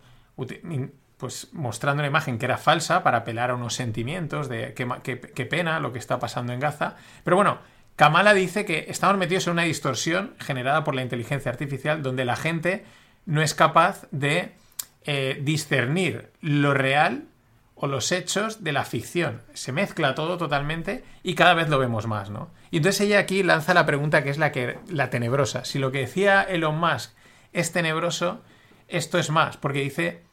pues 1.17 1.49
mostrando 1.51 2.01
una 2.01 2.07
imagen 2.07 2.37
que 2.37 2.45
era 2.45 2.57
falsa 2.57 3.03
para 3.03 3.19
apelar 3.19 3.49
a 3.49 3.55
unos 3.55 3.73
sentimientos 3.73 4.49
de 4.49 4.73
qué, 4.73 5.45
pena 5.45 5.79
lo 5.79 5.91
que 5.91 5.99
está 5.99 6.19
pasando 6.19 6.53
en 6.53 6.59
Gaza. 6.59 6.95
Pero 7.23 7.35
bueno, 7.35 7.59
Kamala 7.95 8.33
dice 8.33 8.65
que 8.65 8.85
estamos 8.89 9.17
metidos 9.17 9.47
en 9.47 9.53
una 9.53 9.63
distorsión 9.63 10.35
generada 10.39 10.83
por 10.83 10.93
la 10.93 11.01
inteligencia 11.01 11.51
artificial 11.51 12.03
donde 12.03 12.25
la 12.25 12.35
gente 12.35 12.85
no 13.25 13.41
es 13.41 13.55
capaz 13.55 14.07
de 14.11 14.53
eh, 15.05 15.39
discernir 15.41 16.31
lo 16.41 16.75
real 16.75 17.25
o 17.73 17.87
los 17.87 18.11
hechos 18.11 18.63
de 18.63 18.71
la 18.71 18.85
ficción. 18.85 19.41
Se 19.53 19.71
mezcla 19.71 20.13
todo 20.13 20.37
totalmente 20.37 21.03
y 21.23 21.33
cada 21.33 21.55
vez 21.55 21.69
lo 21.69 21.79
vemos 21.79 22.05
más, 22.05 22.29
¿no? 22.29 22.51
Y 22.69 22.77
entonces 22.77 23.01
ella 23.01 23.19
aquí 23.19 23.41
lanza 23.41 23.73
la 23.73 23.85
pregunta 23.85 24.23
que 24.23 24.29
es 24.29 24.37
la 24.37 24.51
que 24.51 24.77
la 24.87 25.09
tenebrosa. 25.09 25.65
Si 25.65 25.79
lo 25.79 25.91
que 25.91 25.99
decía 25.99 26.43
Elon 26.43 26.79
Musk 26.79 27.11
es 27.53 27.71
tenebroso, 27.71 28.41
esto 28.87 29.17
es 29.17 29.29
más, 29.29 29.57
porque 29.57 29.81
dice 29.81 30.26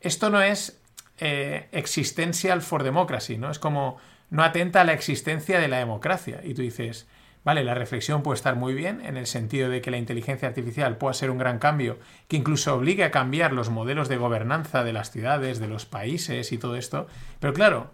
esto 0.00 0.30
no 0.30 0.42
es 0.42 0.80
eh, 1.18 1.68
existential 1.72 2.62
for 2.62 2.82
democracy, 2.82 3.36
¿no? 3.36 3.50
Es 3.50 3.58
como 3.58 3.98
no 4.30 4.42
atenta 4.42 4.80
a 4.80 4.84
la 4.84 4.92
existencia 4.92 5.60
de 5.60 5.68
la 5.68 5.78
democracia. 5.78 6.40
Y 6.42 6.54
tú 6.54 6.62
dices, 6.62 7.06
vale, 7.44 7.64
la 7.64 7.74
reflexión 7.74 8.22
puede 8.22 8.36
estar 8.36 8.56
muy 8.56 8.74
bien 8.74 9.04
en 9.04 9.16
el 9.16 9.26
sentido 9.26 9.68
de 9.68 9.82
que 9.82 9.90
la 9.90 9.98
inteligencia 9.98 10.48
artificial 10.48 10.96
pueda 10.96 11.14
ser 11.14 11.30
un 11.30 11.38
gran 11.38 11.58
cambio 11.58 11.98
que 12.28 12.36
incluso 12.36 12.74
obligue 12.74 13.04
a 13.04 13.10
cambiar 13.10 13.52
los 13.52 13.70
modelos 13.70 14.08
de 14.08 14.16
gobernanza 14.16 14.84
de 14.84 14.92
las 14.92 15.10
ciudades, 15.10 15.58
de 15.58 15.68
los 15.68 15.84
países 15.84 16.52
y 16.52 16.58
todo 16.58 16.76
esto. 16.76 17.06
Pero 17.40 17.52
claro, 17.52 17.90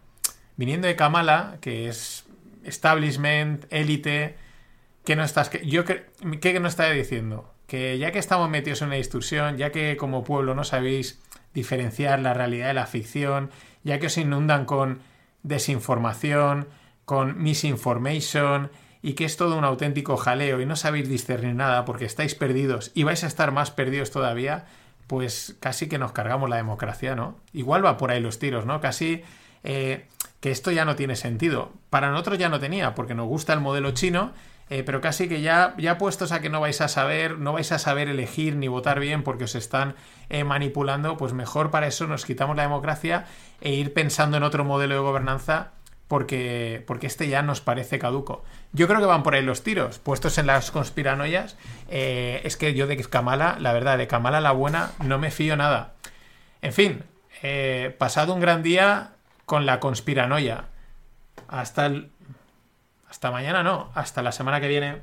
viniendo 0.57 0.87
de 0.87 0.97
Kamala, 0.97 1.57
que 1.61 1.89
es 1.89 2.27
establishment, 2.65 3.65
élite, 3.71 4.37
¿qué 5.05 5.17
no 5.17 5.25
estás, 5.25 5.51
yo 5.65 5.85
¿qué 5.85 6.61
no 6.61 6.69
está 6.69 6.91
diciendo? 6.91 7.56
Que 7.67 7.99
ya 7.99 8.13
que 8.13 8.19
estamos 8.19 8.49
metidos 8.49 8.83
en 8.83 8.89
una 8.89 8.97
distorsión, 8.97 9.57
ya 9.57 9.73
que 9.73 9.97
como 9.97 10.25
pueblo 10.25 10.55
no 10.55 10.65
sabéis 10.65 11.21
diferenciar 11.55 12.21
la 12.21 12.35
realidad 12.35 12.69
de 12.69 12.75
la 12.75 12.87
ficción, 12.87 13.51
ya 13.83 13.99
que 13.99 14.07
os 14.07 14.19
inundan 14.19 14.67
con 14.67 15.01
desinformación, 15.43 16.69
con 17.05 17.43
misinformation 17.43 18.71
y 19.03 19.15
que 19.15 19.25
es 19.25 19.37
todo 19.37 19.57
un 19.57 19.65
auténtico 19.65 20.17
jaleo 20.17 20.61
y 20.61 20.67
no 20.67 20.77
sabéis 20.77 21.09
discernir 21.09 21.55
nada 21.55 21.85
porque 21.85 22.05
estáis 22.05 22.35
perdidos 22.35 22.91
y 22.95 23.05
vais 23.05 23.23
a 23.25 23.29
estar 23.29 23.53
más 23.53 23.71
perdidos 23.71 24.11
todavía, 24.11 24.67
pues 25.07 25.57
casi 25.61 25.89
que 25.89 25.99
nos 25.99 26.13
cargamos 26.13 26.51
la 26.51 26.57
democracia, 26.57 27.15
¿no? 27.15 27.37
Igual 27.53 27.85
va 27.85 27.97
por 27.97 28.11
ahí 28.11 28.21
los 28.21 28.39
tiros, 28.39 28.67
¿no? 28.67 28.81
Casi 28.81 29.23
eh, 29.63 30.07
que 30.41 30.51
esto 30.51 30.73
ya 30.73 30.85
no 30.85 30.97
tiene 30.97 31.17
sentido. 31.17 31.73
Para 31.89 32.11
nosotros 32.11 32.39
ya 32.39 32.49
no 32.49 32.59
tenía, 32.59 32.95
porque 32.95 33.15
nos 33.15 33.29
gusta 33.29 33.53
el 33.53 33.61
modelo 33.61 33.93
chino 33.93 34.33
eh, 34.69 34.83
pero 34.83 35.01
casi 35.01 35.29
que 35.29 35.41
ya, 35.43 35.75
ya 35.79 35.97
puestos 35.97 36.33
a 36.33 36.41
que 36.41 36.49
no 36.49 36.61
vais 36.61 36.81
a 36.81 36.89
saber, 36.89 37.39
no 37.39 37.53
vais 37.53 37.71
a 37.71 37.79
saber 37.79 38.09
elegir 38.09 38.57
ni 38.57 38.67
votar 38.67 38.99
bien 38.99 39.23
porque 39.23 39.45
os 39.45 39.55
están 39.55 39.95
eh, 40.29 40.43
manipulando, 40.43 41.17
pues 41.17 41.33
mejor 41.33 41.71
para 41.71 41.87
eso 41.87 42.07
nos 42.07 42.25
quitamos 42.25 42.57
la 42.57 42.65
democracia 42.65 43.27
e 43.61 43.73
ir 43.75 43.93
pensando 43.93 44.37
en 44.37 44.43
otro 44.43 44.65
modelo 44.65 44.95
de 44.95 45.01
gobernanza 45.01 45.71
porque, 46.09 46.83
porque 46.87 47.07
este 47.07 47.29
ya 47.29 47.43
nos 47.43 47.61
parece 47.61 48.01
caduco. 48.01 48.45
Yo 48.73 48.89
creo 48.89 48.99
que 49.01 49.07
van 49.07 49.23
por 49.23 49.35
ahí 49.35 49.43
los 49.43 49.63
tiros, 49.63 50.01
puestos 50.01 50.37
en 50.39 50.47
las 50.47 50.73
conspiranoias. 50.73 51.57
Eh, 51.89 52.41
es 52.45 52.57
que 52.57 52.75
yo 52.75 52.89
de 52.89 52.97
Kamala, 52.97 53.57
la 53.61 53.73
verdad, 53.73 53.99
de 53.99 54.09
Kamala 54.09 54.41
la 54.41 54.53
buena, 54.53 54.91
no 55.03 55.19
me 55.19 55.31
fío 55.31 55.57
nada. 55.57 55.95
En 56.63 56.73
fin, 56.73 57.05
pasado 57.99 58.35
un 58.35 58.41
gran 58.41 58.63
día 58.65 59.13
con 59.45 59.67
la 59.67 59.79
conspiranoia. 59.79 60.67
Hasta 61.49 61.87
el 61.87 62.11
hasta 63.09 63.31
mañana 63.31 63.63
no, 63.63 63.91
hasta 63.95 64.23
la 64.23 64.33
semana 64.33 64.61
que 64.61 64.69
viene. 64.69 65.03